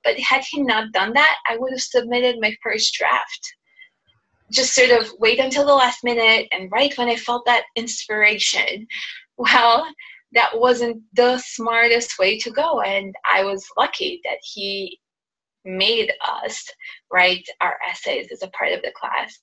But 0.04 0.18
had 0.18 0.42
he 0.50 0.62
not 0.62 0.92
done 0.92 1.12
that, 1.14 1.36
I 1.48 1.56
would 1.56 1.72
have 1.72 1.80
submitted 1.80 2.36
my 2.40 2.54
first 2.62 2.94
draft 2.94 3.54
just 4.50 4.74
sort 4.74 4.90
of 4.90 5.12
wait 5.18 5.38
until 5.38 5.66
the 5.66 5.74
last 5.74 6.04
minute 6.04 6.48
and 6.52 6.70
write 6.70 6.96
when 6.98 7.08
I 7.08 7.16
felt 7.16 7.44
that 7.46 7.64
inspiration. 7.76 8.86
Well, 9.36 9.86
that 10.32 10.50
wasn't 10.54 11.02
the 11.14 11.38
smartest 11.38 12.18
way 12.18 12.38
to 12.38 12.50
go. 12.50 12.80
And 12.80 13.14
I 13.30 13.44
was 13.44 13.66
lucky 13.76 14.20
that 14.24 14.38
he 14.42 14.98
made 15.64 16.12
us 16.42 16.64
write 17.12 17.46
our 17.60 17.76
essays 17.88 18.28
as 18.32 18.42
a 18.42 18.50
part 18.50 18.72
of 18.72 18.82
the 18.82 18.92
class. 18.98 19.38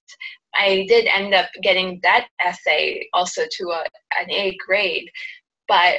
I 0.56 0.86
did 0.88 1.08
end 1.08 1.34
up 1.34 1.50
getting 1.62 2.00
that 2.04 2.28
essay 2.44 3.08
also 3.14 3.44
to 3.50 3.70
a, 3.70 3.84
an 4.20 4.32
A 4.32 4.58
grade, 4.66 5.10
but 5.68 5.98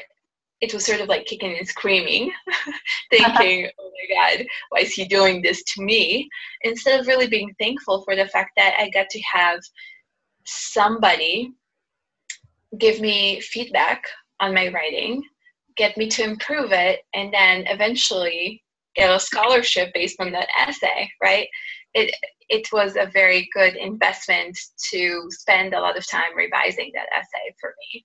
it 0.60 0.74
was 0.74 0.84
sort 0.84 1.00
of 1.00 1.08
like 1.08 1.26
kicking 1.26 1.56
and 1.56 1.66
screaming, 1.66 2.32
thinking, 3.10 3.70
oh 3.80 3.90
my 3.90 4.36
God, 4.36 4.46
why 4.70 4.80
is 4.80 4.92
he 4.92 5.04
doing 5.04 5.40
this 5.40 5.62
to 5.74 5.82
me? 5.82 6.28
Instead 6.62 7.00
of 7.00 7.06
really 7.06 7.28
being 7.28 7.54
thankful 7.58 8.02
for 8.02 8.16
the 8.16 8.26
fact 8.26 8.50
that 8.56 8.74
I 8.78 8.90
got 8.90 9.08
to 9.10 9.20
have 9.32 9.60
somebody 10.44 11.52
give 12.78 13.00
me 13.00 13.40
feedback 13.40 14.02
on 14.40 14.54
my 14.54 14.68
writing, 14.68 15.22
get 15.76 15.96
me 15.96 16.08
to 16.08 16.24
improve 16.24 16.72
it, 16.72 17.00
and 17.14 17.32
then 17.32 17.64
eventually 17.68 18.62
get 18.94 19.14
a 19.14 19.20
scholarship 19.20 19.90
based 19.94 20.20
on 20.20 20.32
that 20.32 20.48
essay, 20.58 21.08
right? 21.22 21.46
It, 21.94 22.14
it 22.48 22.68
was 22.72 22.96
a 22.96 23.10
very 23.12 23.48
good 23.54 23.76
investment 23.76 24.58
to 24.90 25.26
spend 25.30 25.74
a 25.74 25.80
lot 25.80 25.96
of 25.96 26.06
time 26.06 26.36
revising 26.36 26.90
that 26.94 27.08
essay 27.14 27.54
for 27.60 27.74
me. 27.94 28.04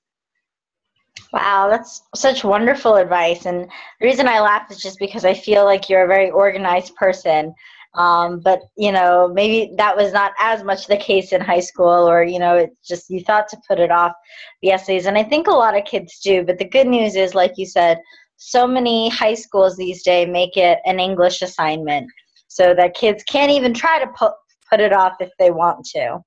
Wow, 1.32 1.68
that's 1.70 2.04
such 2.16 2.44
wonderful 2.44 2.96
advice. 2.96 3.46
And 3.46 3.64
the 4.00 4.06
reason 4.06 4.28
I 4.28 4.40
laugh 4.40 4.70
is 4.72 4.82
just 4.82 5.00
because 5.00 5.26
I 5.26 5.34
feel 5.34 5.66
like 5.66 5.90
you're 5.90 6.06
a 6.06 6.08
very 6.08 6.30
organized 6.30 6.96
person. 6.96 7.54
Um, 7.96 8.40
but 8.40 8.62
you 8.76 8.92
know, 8.92 9.28
maybe 9.32 9.76
that 9.78 9.96
was 9.96 10.14
not 10.14 10.34
as 10.40 10.64
much 10.64 10.88
the 10.88 10.98
case 10.98 11.32
in 11.32 11.42
high 11.42 11.60
school, 11.60 12.10
or 12.10 12.24
you 12.24 12.40
know, 12.40 12.56
it's 12.56 12.88
just 12.88 13.10
you 13.10 13.22
thought 13.22 13.48
to 13.50 13.62
put 13.68 13.80
it 13.80 13.92
off 13.92 14.14
the 14.62 14.72
essays, 14.72 15.06
and 15.06 15.18
I 15.18 15.24
think 15.24 15.48
a 15.48 15.52
lot 15.52 15.78
of 15.78 15.86
kids 15.86 16.20
do. 16.20 16.44
But 16.44 16.58
the 16.58 16.68
good 16.68 16.88
news 16.88 17.16
is, 17.16 17.36
like 17.36 17.54
you 17.56 17.68
said, 17.68 18.00
so 18.38 18.66
many 18.66 19.10
high 19.10 19.36
schools 19.36 19.78
these 19.78 20.02
days 20.02 20.28
make 20.28 20.58
it 20.58 20.80
an 20.86 21.00
English 21.00 21.44
assignment, 21.44 22.10
so 22.48 22.74
that 22.74 22.96
kids 22.96 23.24
can't 23.24 23.52
even 23.52 23.76
try 23.76 24.00
to 24.00 24.08
put 24.18 24.34
put 24.72 24.80
it 24.80 24.94
off 24.94 25.14
if 25.20 25.30
they 25.38 25.52
want 25.52 25.86
to. 25.86 26.18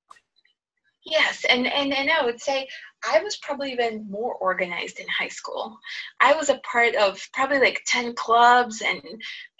Yes, 1.04 1.44
and, 1.48 1.66
and 1.66 1.92
and 1.92 2.10
I 2.10 2.24
would 2.24 2.40
say 2.40 2.68
I 3.04 3.20
was 3.22 3.36
probably 3.38 3.72
even 3.72 4.10
more 4.10 4.34
organized 4.34 4.98
in 4.98 5.06
high 5.08 5.28
school. 5.28 5.78
I 6.20 6.34
was 6.34 6.48
a 6.48 6.60
part 6.70 6.94
of 6.94 7.20
probably 7.32 7.58
like 7.58 7.82
10 7.86 8.14
clubs 8.14 8.82
and 8.82 9.00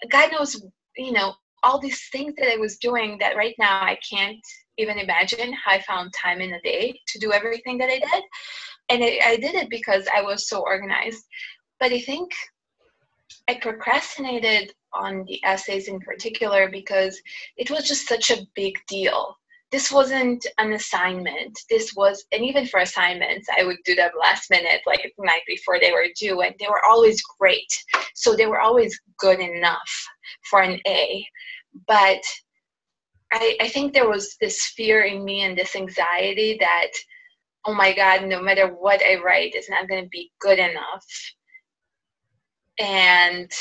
God 0.09 0.31
knows, 0.31 0.61
you 0.97 1.11
know, 1.11 1.33
all 1.63 1.79
these 1.79 2.09
things 2.09 2.33
that 2.37 2.51
I 2.51 2.57
was 2.57 2.77
doing 2.77 3.17
that 3.19 3.35
right 3.35 3.55
now 3.57 3.81
I 3.81 3.97
can't 4.07 4.39
even 4.77 4.99
imagine 4.99 5.53
how 5.53 5.71
I 5.71 5.81
found 5.81 6.13
time 6.13 6.39
in 6.39 6.53
a 6.53 6.61
day 6.61 6.99
to 7.07 7.19
do 7.19 7.33
everything 7.33 7.77
that 7.79 7.89
I 7.89 7.99
did. 7.99 8.23
And 8.89 9.03
I, 9.03 9.19
I 9.25 9.37
did 9.37 9.55
it 9.55 9.69
because 9.69 10.07
I 10.13 10.21
was 10.21 10.47
so 10.47 10.61
organized. 10.61 11.23
But 11.79 11.91
I 11.91 11.99
think 11.99 12.31
I 13.47 13.55
procrastinated 13.55 14.73
on 14.93 15.25
the 15.25 15.43
essays 15.43 15.87
in 15.87 15.99
particular 15.99 16.69
because 16.69 17.19
it 17.57 17.69
was 17.69 17.87
just 17.87 18.07
such 18.07 18.31
a 18.31 18.45
big 18.55 18.75
deal 18.87 19.35
this 19.71 19.91
wasn't 19.91 20.45
an 20.59 20.73
assignment. 20.73 21.59
This 21.69 21.93
was, 21.95 22.25
and 22.31 22.43
even 22.43 22.65
for 22.65 22.79
assignments, 22.79 23.47
I 23.57 23.63
would 23.63 23.77
do 23.85 23.95
them 23.95 24.11
last 24.19 24.49
minute, 24.49 24.81
like 24.85 25.01
the 25.03 25.25
night 25.25 25.41
before 25.45 25.79
they 25.79 25.91
were 25.91 26.07
due, 26.17 26.41
and 26.41 26.55
they 26.59 26.67
were 26.67 26.85
always 26.85 27.21
great. 27.39 27.71
So 28.15 28.35
they 28.35 28.45
were 28.45 28.61
always 28.61 28.97
good 29.19 29.39
enough 29.39 30.07
for 30.49 30.61
an 30.61 30.79
A. 30.87 31.25
But 31.85 32.21
I, 33.33 33.57
I 33.59 33.67
think 33.67 33.93
there 33.93 34.09
was 34.09 34.37
this 34.39 34.61
fear 34.75 35.03
in 35.03 35.25
me 35.25 35.43
and 35.43 35.57
this 35.57 35.75
anxiety 35.75 36.57
that, 36.61 36.91
oh 37.65 37.73
my 37.73 37.93
God, 37.93 38.25
no 38.25 38.41
matter 38.41 38.67
what 38.67 39.01
I 39.03 39.21
write, 39.21 39.51
it's 39.53 39.69
not 39.69 39.89
going 39.89 40.03
to 40.03 40.09
be 40.09 40.31
good 40.39 40.59
enough. 40.59 41.05
And 42.79 43.51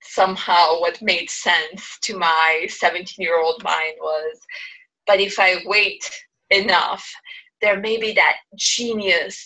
somehow 0.00 0.80
what 0.80 1.02
made 1.02 1.28
sense 1.28 1.98
to 2.02 2.16
my 2.16 2.66
17 2.70 3.06
year 3.18 3.38
old 3.38 3.62
mind 3.62 3.96
was 4.00 4.40
but 5.08 5.18
if 5.20 5.40
I 5.40 5.56
wait 5.64 6.08
enough, 6.50 7.10
there 7.60 7.80
may 7.80 7.98
be 7.98 8.12
that 8.12 8.36
genius 8.56 9.44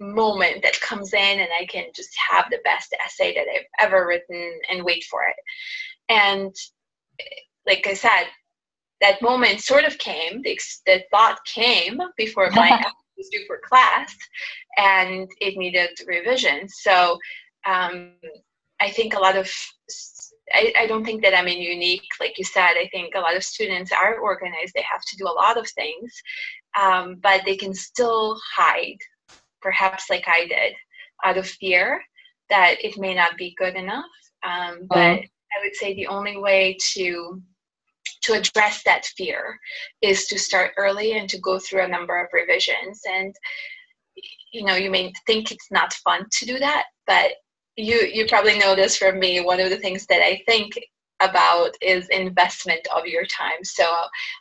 moment 0.00 0.62
that 0.62 0.80
comes 0.80 1.12
in 1.12 1.40
and 1.40 1.48
I 1.60 1.66
can 1.66 1.86
just 1.94 2.16
have 2.30 2.46
the 2.50 2.60
best 2.64 2.94
essay 3.04 3.34
that 3.34 3.46
I've 3.52 3.86
ever 3.86 4.06
written 4.06 4.60
and 4.70 4.84
wait 4.84 5.04
for 5.10 5.24
it. 5.24 5.36
And 6.08 6.54
like 7.66 7.86
I 7.86 7.94
said, 7.94 8.24
that 9.00 9.20
moment 9.20 9.60
sort 9.60 9.84
of 9.84 9.98
came, 9.98 10.42
the, 10.42 10.58
the 10.86 11.02
thought 11.10 11.38
came 11.44 11.98
before 12.16 12.48
my 12.50 12.70
was 13.18 13.28
due 13.30 13.44
for 13.46 13.60
class 13.68 14.14
and 14.76 15.28
it 15.40 15.56
needed 15.56 15.90
revision. 16.06 16.68
So 16.68 17.18
um, 17.66 18.12
I 18.80 18.90
think 18.90 19.14
a 19.14 19.20
lot 19.20 19.36
of 19.36 19.52
I, 20.52 20.72
I 20.80 20.86
don't 20.86 21.04
think 21.04 21.22
that 21.22 21.36
I'm 21.36 21.48
in 21.48 21.58
unique, 21.58 22.08
like 22.20 22.38
you 22.38 22.44
said. 22.44 22.74
I 22.76 22.88
think 22.92 23.14
a 23.14 23.20
lot 23.20 23.36
of 23.36 23.44
students 23.44 23.92
are 23.92 24.18
organized. 24.18 24.72
They 24.74 24.84
have 24.90 25.02
to 25.02 25.16
do 25.16 25.26
a 25.26 25.32
lot 25.32 25.56
of 25.56 25.68
things, 25.70 26.12
um, 26.80 27.16
but 27.22 27.42
they 27.44 27.56
can 27.56 27.74
still 27.74 28.38
hide, 28.56 28.98
perhaps 29.60 30.10
like 30.10 30.24
I 30.26 30.46
did, 30.46 30.74
out 31.24 31.38
of 31.38 31.46
fear 31.46 32.02
that 32.50 32.76
it 32.82 32.98
may 32.98 33.14
not 33.14 33.36
be 33.36 33.54
good 33.58 33.74
enough. 33.74 34.04
Um, 34.46 34.86
but 34.88 34.96
mm-hmm. 34.96 35.24
I 35.24 35.64
would 35.64 35.74
say 35.74 35.94
the 35.94 36.06
only 36.06 36.36
way 36.36 36.76
to 36.94 37.42
to 38.22 38.32
address 38.32 38.82
that 38.84 39.06
fear 39.16 39.58
is 40.02 40.26
to 40.26 40.38
start 40.38 40.72
early 40.76 41.18
and 41.18 41.28
to 41.28 41.38
go 41.38 41.58
through 41.58 41.82
a 41.82 41.88
number 41.88 42.20
of 42.20 42.28
revisions 42.32 43.00
and 43.08 43.34
you 44.52 44.64
know 44.64 44.74
you 44.74 44.90
may 44.90 45.12
think 45.26 45.50
it's 45.50 45.70
not 45.70 45.92
fun 45.92 46.26
to 46.32 46.46
do 46.46 46.58
that 46.58 46.84
but 47.06 47.32
you 47.78 48.00
you 48.12 48.26
probably 48.26 48.58
know 48.58 48.74
this 48.74 48.96
from 48.96 49.18
me. 49.18 49.40
One 49.40 49.60
of 49.60 49.70
the 49.70 49.78
things 49.78 50.06
that 50.06 50.20
i 50.20 50.42
think 50.46 50.78
about 51.20 51.70
is 51.80 52.08
investment 52.10 52.86
of 52.94 53.06
your 53.06 53.24
time. 53.26 53.62
So 53.62 53.84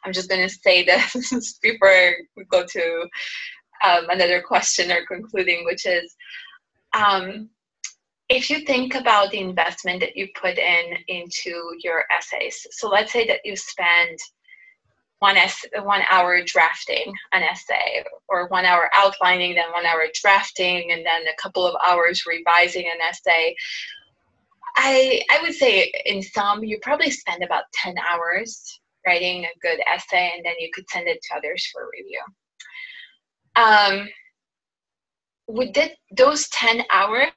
i'm 0.04 0.14
just 0.14 0.30
going 0.30 0.48
to 0.48 0.54
say 0.54 0.84
this 0.84 1.60
before 1.62 2.14
we 2.36 2.44
go 2.46 2.66
to 2.66 3.08
um, 3.86 4.10
another 4.10 4.42
question 4.42 4.92
or 4.92 5.06
concluding 5.06 5.64
which 5.66 5.86
is 5.86 6.16
um, 6.94 7.50
if 8.30 8.50
you 8.50 8.66
think 8.66 8.96
about 8.96 9.32
the 9.32 9.40
investment 9.40 10.00
that 10.02 10.18
you 10.18 10.28
put 10.40 10.58
in 10.58 10.98
into 11.08 11.54
your 11.84 12.04
essays 12.16 12.66
so 12.72 12.90
let's 12.90 13.14
say 13.14 13.26
that 13.28 13.42
you 13.44 13.56
spend 13.56 14.18
one 15.20 15.38
s 15.38 15.66
one 15.84 16.02
hour 16.10 16.42
drafting 16.44 17.12
an 17.34 17.44
essay 17.44 18.04
or 18.30 18.48
one 18.50 18.66
hour 18.66 18.90
outlining 18.94 19.56
then 19.56 19.72
one 19.72 19.86
hour 19.86 20.06
drafting 20.14 20.92
and 20.92 21.06
then 21.06 21.24
a 21.28 21.42
couple 21.42 21.66
of 21.66 21.76
hours 21.86 22.26
revising 22.28 22.86
an 22.86 23.02
essay. 23.02 23.56
I 24.76 25.22
i 25.32 25.42
would 25.42 25.56
say 25.56 25.92
in 26.06 26.22
some 26.22 26.64
you 26.64 26.78
probably 26.82 27.10
spend 27.12 27.44
about 27.44 27.64
10 27.74 27.96
hours 27.98 28.80
writing 29.06 29.46
a 29.46 29.60
good 29.62 29.80
essay 29.92 30.34
and 30.36 30.46
then 30.46 30.56
you 30.60 30.70
could 30.74 30.88
send 30.90 31.08
it 31.08 31.20
to 31.24 31.38
others 31.38 31.68
for 31.72 31.90
review. 31.92 32.22
Um, 33.56 34.08
with 35.48 35.76
those 36.16 36.48
10 36.50 36.84
hours 36.92 37.32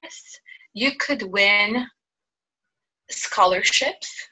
you 0.75 0.93
could 0.99 1.23
win 1.23 1.87
scholarships 3.11 4.29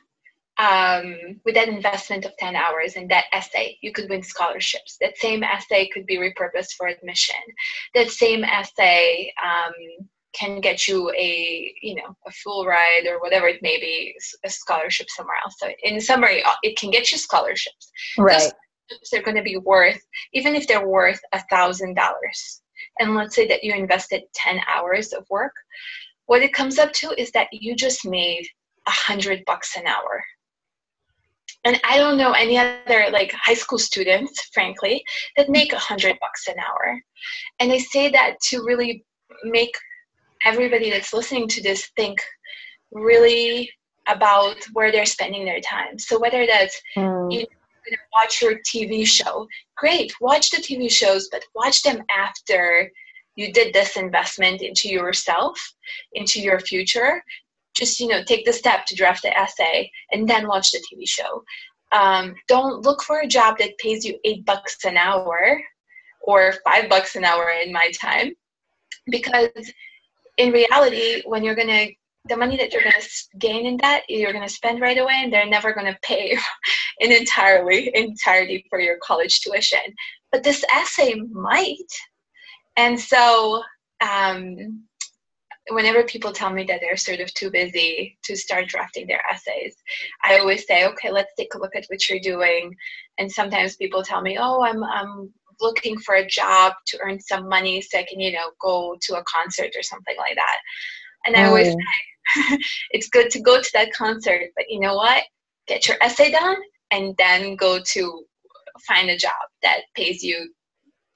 um, 0.59 1.41
with 1.45 1.55
that 1.55 1.69
investment 1.69 2.25
of 2.25 2.37
10 2.39 2.57
hours 2.57 2.97
in 2.97 3.07
that 3.09 3.27
essay, 3.33 3.79
you 3.81 3.93
could 3.93 4.11
win 4.11 4.23
scholarships. 4.23 4.97
That 5.01 5.17
same 5.17 5.45
essay 5.45 5.89
could 5.89 6.05
be 6.05 6.19
repurposed 6.19 6.73
for 6.77 6.89
admission. 6.89 7.37
That 7.95 8.11
same 8.11 8.43
essay 8.43 9.33
um, 9.43 9.73
can 10.35 10.61
get 10.61 10.87
you 10.89 11.11
a 11.13 11.73
you 11.81 11.95
know 11.95 12.17
a 12.27 12.31
full 12.31 12.67
ride 12.67 13.07
or 13.09 13.21
whatever 13.21 13.47
it 13.47 13.63
may 13.63 13.79
be, 13.79 14.15
a 14.45 14.51
scholarship 14.51 15.07
somewhere 15.11 15.37
else. 15.45 15.55
So 15.59 15.69
in 15.85 16.01
summary, 16.01 16.43
uh, 16.43 16.55
it 16.63 16.77
can 16.77 16.91
get 16.91 17.13
you 17.13 17.19
scholarships. 17.19 17.91
Right. 18.19 18.53
they're 19.13 19.23
going 19.23 19.37
to 19.37 19.43
be 19.43 19.59
worth 19.59 20.01
even 20.33 20.55
if 20.55 20.67
they're 20.67 20.87
worth 20.87 21.21
a 21.33 21.43
thousand 21.51 21.95
dollars. 21.95 22.63
And 22.99 23.15
let's 23.15 23.35
say 23.35 23.47
that 23.47 23.63
you 23.63 23.75
invested 23.75 24.23
10 24.35 24.61
hours 24.69 25.13
of 25.13 25.25
work. 25.31 25.53
What 26.27 26.43
it 26.43 26.53
comes 26.53 26.79
up 26.79 26.93
to 26.95 27.13
is 27.21 27.31
that 27.33 27.49
you 27.53 27.77
just 27.77 28.05
made 28.05 28.45
a 28.87 28.91
hundred 28.91 29.45
bucks 29.47 29.77
an 29.77 29.87
hour 29.87 30.23
and 31.65 31.81
i 31.85 31.97
don't 31.97 32.19
know 32.19 32.33
any 32.33 32.59
other 32.59 33.07
like 33.11 33.33
high 33.33 33.55
school 33.55 33.79
students 33.79 34.49
frankly 34.53 35.03
that 35.37 35.49
make 35.49 35.73
a 35.73 35.79
hundred 35.79 36.17
bucks 36.21 36.47
an 36.47 36.55
hour 36.59 37.01
and 37.61 37.73
i 37.73 37.79
say 37.79 38.11
that 38.11 38.41
to 38.41 38.65
really 38.65 39.05
make 39.45 39.75
everybody 40.45 40.91
that's 40.91 41.13
listening 41.13 41.49
to 41.49 41.63
this 41.63 41.91
think 41.97 42.21
really 42.93 43.71
about 44.07 44.57
where 44.73 44.91
they're 44.91 45.05
spending 45.05 45.45
their 45.45 45.61
time 45.61 45.99
so 45.99 46.19
whether 46.19 46.47
that's 46.47 46.81
mm. 46.97 47.33
you 47.33 47.41
know, 47.41 47.97
watch 48.13 48.41
your 48.41 48.55
tv 48.61 49.07
show 49.07 49.47
great 49.77 50.13
watch 50.21 50.51
the 50.51 50.59
tv 50.59 50.91
shows 50.91 51.29
but 51.31 51.43
watch 51.55 51.83
them 51.83 52.03
after 52.17 52.91
you 53.37 53.53
did 53.53 53.73
this 53.73 53.97
investment 53.97 54.63
into 54.63 54.89
yourself 54.89 55.59
into 56.13 56.41
your 56.41 56.61
future 56.61 57.23
just 57.79 58.01
you 58.01 58.09
know 58.09 58.23
take 58.25 58.45
the 58.45 58.53
step 58.53 58.85
to 58.87 58.97
draft 58.97 59.23
the 59.23 59.37
essay 59.37 59.91
and 60.13 60.29
then 60.29 60.49
watch 60.49 60.71
the 60.71 60.83
tv 60.93 61.09
show. 61.09 61.43
Um, 61.93 62.35
don't 62.49 62.83
look 62.83 63.03
for 63.03 63.21
a 63.21 63.27
job 63.27 63.57
that 63.59 63.79
pays 63.79 64.05
you 64.05 64.19
eight 64.25 64.45
bucks 64.45 64.85
an 64.85 64.97
hour 64.97 65.61
or 66.21 66.55
five 66.65 66.89
bucks 66.91 67.17
an 67.17 67.25
hour 67.25 67.51
in 67.51 67.73
my 67.73 67.91
time 67.93 68.33
because 69.07 69.73
in 70.37 70.53
reality 70.53 71.23
when 71.25 71.43
you're 71.43 71.55
going 71.55 71.69
to 71.69 71.93
the 72.29 72.37
money 72.37 72.57
that 72.57 72.73
you're 72.73 72.83
going 72.83 72.95
to 73.01 73.39
gain 73.39 73.65
in 73.65 73.77
that 73.79 74.03
you're 74.09 74.33
going 74.33 74.47
to 74.47 74.53
spend 74.53 74.81
right 74.81 74.99
away 74.99 75.21
and 75.23 75.33
they're 75.33 75.47
never 75.47 75.73
going 75.73 75.87
to 75.87 75.99
pay 76.03 76.37
in 77.01 77.13
entirely 77.13 77.91
entirety 77.95 78.65
for 78.69 78.81
your 78.81 78.99
college 79.03 79.41
tuition. 79.41 79.81
But 80.31 80.43
this 80.43 80.65
essay 80.75 81.15
might. 81.15 81.91
And 82.77 83.01
so 83.01 83.63
um, 84.01 84.85
whenever 85.71 86.03
people 86.05 86.33
tell 86.33 86.51
me 86.51 86.65
that 86.65 86.81
they're 86.81 86.97
sort 86.97 87.21
of 87.21 87.33
too 87.35 87.51
busy 87.51 88.19
to 88.25 88.37
start 88.37 88.69
drafting 88.69 89.07
their 89.07 89.23
essays, 89.31 89.75
I 90.25 90.39
always 90.39 90.67
say, 90.67 90.87
okay, 90.87 91.11
let's 91.11 91.35
take 91.37 91.55
a 91.55 91.59
look 91.59 91.75
at 91.77 91.87
what 91.89 92.09
you're 92.09 92.21
doing. 92.21 92.75
And 93.19 93.31
sometimes 93.31 93.77
people 93.77 94.03
tell 94.03 94.21
me, 94.21 94.39
oh, 94.41 94.63
I'm, 94.63 94.83
I'm 94.85 95.33
looking 95.61 95.99
for 95.99 96.17
a 96.17 96.27
job 96.27 96.73
to 96.89 96.99
earn 97.03 97.21
some 97.21 97.49
money 97.49 97.81
so 97.81 97.99
I 97.99 98.07
can, 98.09 98.21
you 98.21 98.33
know, 98.33 98.51
go 98.61 98.97
to 99.03 99.17
a 99.17 99.25
concert 99.25 99.73
or 99.77 99.83
something 99.83 100.17
like 100.17 100.37
that. 100.37 100.57
And 101.27 101.37
I 101.37 101.47
always 101.47 101.69
oh. 101.69 101.77
say, 102.51 102.59
it's 102.91 103.09
good 103.09 103.31
to 103.31 103.41
go 103.41 103.61
to 103.61 103.71
that 103.75 103.93
concert, 103.93 104.51
but 104.57 104.67
you 104.69 104.81
know 104.81 104.95
what? 104.95 105.25
Get 105.67 105.89
your 105.89 105.97
essay 106.01 106.31
done 106.31 106.57
and 106.91 107.15
then 107.19 107.57
go 107.57 107.81
to 107.93 108.25
find 108.87 109.11
a 109.11 109.17
job 109.17 109.33
that 109.63 109.81
pays 109.95 110.23
you 110.23 110.51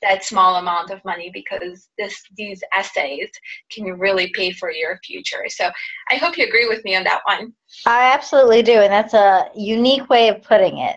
that 0.02 0.24
small 0.24 0.56
amount 0.56 0.90
of 0.90 1.04
money 1.04 1.30
because 1.32 1.88
this 1.98 2.22
these 2.36 2.62
essays 2.76 3.30
can 3.70 3.84
really 3.98 4.30
pay 4.34 4.52
for 4.52 4.70
your 4.70 4.98
future. 5.04 5.44
So 5.48 5.70
I 6.10 6.16
hope 6.16 6.36
you 6.36 6.44
agree 6.44 6.68
with 6.68 6.84
me 6.84 6.96
on 6.96 7.04
that 7.04 7.22
one. 7.24 7.52
I 7.86 8.12
absolutely 8.12 8.62
do, 8.62 8.72
and 8.72 8.92
that's 8.92 9.14
a 9.14 9.48
unique 9.54 10.08
way 10.08 10.28
of 10.28 10.42
putting 10.42 10.78
it, 10.78 10.96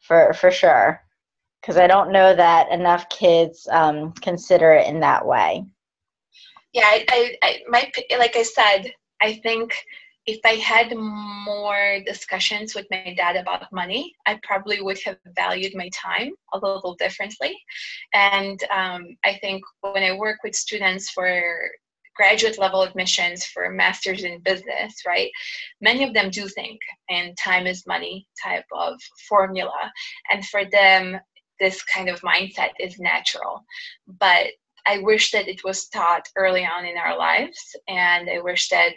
for 0.00 0.32
for 0.34 0.50
sure. 0.50 1.02
Because 1.60 1.76
I 1.76 1.88
don't 1.88 2.12
know 2.12 2.34
that 2.34 2.70
enough 2.70 3.08
kids 3.08 3.66
um, 3.72 4.12
consider 4.12 4.72
it 4.72 4.86
in 4.86 5.00
that 5.00 5.26
way. 5.26 5.64
Yeah, 6.72 6.84
I, 6.84 7.04
I, 7.08 7.36
I 7.42 7.58
my 7.68 7.90
like 8.18 8.36
I 8.36 8.42
said, 8.42 8.92
I 9.20 9.34
think 9.42 9.74
if 10.26 10.40
I 10.44 10.54
had 10.54 10.96
more 10.96 12.00
discussions 12.04 12.74
with 12.74 12.86
my 12.90 13.14
dad 13.16 13.36
about 13.36 13.72
money, 13.72 14.12
I 14.26 14.40
probably 14.42 14.80
would 14.80 14.98
have 15.04 15.18
valued 15.36 15.74
my 15.74 15.88
time 15.94 16.32
a 16.52 16.58
little 16.58 16.96
differently. 16.96 17.56
And 18.12 18.60
um, 18.72 19.16
I 19.24 19.38
think 19.40 19.62
when 19.82 20.02
I 20.02 20.16
work 20.16 20.38
with 20.42 20.56
students 20.56 21.10
for 21.10 21.70
graduate 22.16 22.58
level 22.58 22.82
admissions 22.82 23.44
for 23.44 23.70
masters 23.70 24.24
in 24.24 24.40
business, 24.40 24.94
right? 25.06 25.30
Many 25.80 26.02
of 26.02 26.14
them 26.14 26.30
do 26.30 26.48
think 26.48 26.80
in 27.08 27.34
time 27.36 27.66
is 27.66 27.86
money 27.86 28.26
type 28.42 28.64
of 28.72 28.98
formula. 29.28 29.92
And 30.32 30.44
for 30.44 30.64
them, 30.64 31.18
this 31.60 31.82
kind 31.84 32.08
of 32.08 32.20
mindset 32.22 32.70
is 32.80 32.98
natural. 32.98 33.64
But 34.18 34.46
I 34.86 34.98
wish 34.98 35.30
that 35.32 35.48
it 35.48 35.62
was 35.62 35.88
taught 35.88 36.28
early 36.36 36.64
on 36.64 36.84
in 36.84 36.96
our 36.96 37.16
lives. 37.16 37.58
And 37.88 38.28
I 38.30 38.40
wish 38.40 38.68
that 38.70 38.94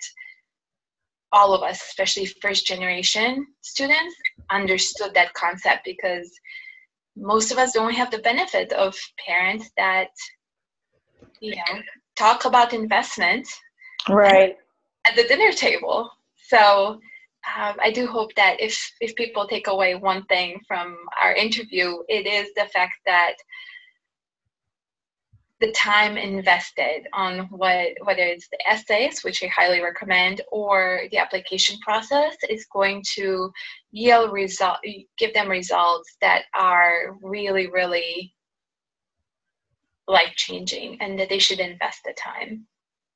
all 1.31 1.53
of 1.53 1.61
us, 1.63 1.81
especially 1.81 2.25
first 2.41 2.65
generation 2.65 3.45
students, 3.61 4.15
understood 4.49 5.13
that 5.13 5.33
concept 5.33 5.81
because 5.85 6.31
most 7.15 7.51
of 7.51 7.57
us 7.57 7.73
don't 7.73 7.93
have 7.93 8.11
the 8.11 8.19
benefit 8.19 8.71
of 8.73 8.95
parents 9.27 9.69
that 9.77 10.09
you 11.39 11.55
know 11.55 11.81
talk 12.17 12.45
about 12.45 12.73
investment 12.73 13.47
right. 14.09 14.55
at 15.07 15.15
the 15.15 15.23
dinner 15.23 15.51
table. 15.51 16.09
So 16.47 16.99
um, 17.57 17.75
i 17.81 17.91
do 17.91 18.05
hope 18.05 18.33
that 18.35 18.57
if 18.59 18.91
if 18.99 19.15
people 19.15 19.47
take 19.47 19.67
away 19.67 19.95
one 19.95 20.23
thing 20.25 20.59
from 20.67 20.97
our 21.21 21.33
interview 21.33 21.97
it 22.07 22.27
is 22.27 22.49
the 22.55 22.65
fact 22.73 22.93
that 23.05 23.35
the 25.61 25.71
time 25.73 26.17
invested 26.17 27.07
on 27.13 27.39
what 27.49 27.89
whether 28.03 28.23
it's 28.23 28.47
the 28.49 28.69
essays 28.69 29.23
which 29.23 29.43
i 29.43 29.47
highly 29.47 29.81
recommend 29.81 30.41
or 30.51 31.01
the 31.11 31.17
application 31.17 31.77
process 31.79 32.35
is 32.49 32.65
going 32.71 33.03
to 33.05 33.51
yield 33.91 34.31
result 34.31 34.77
give 35.17 35.33
them 35.33 35.49
results 35.49 36.15
that 36.21 36.43
are 36.55 37.17
really 37.21 37.67
really 37.67 38.33
life 40.09 40.33
changing 40.35 40.97
and 40.99 41.17
that 41.17 41.29
they 41.29 41.39
should 41.39 41.59
invest 41.59 41.99
the 42.03 42.13
time. 42.13 42.65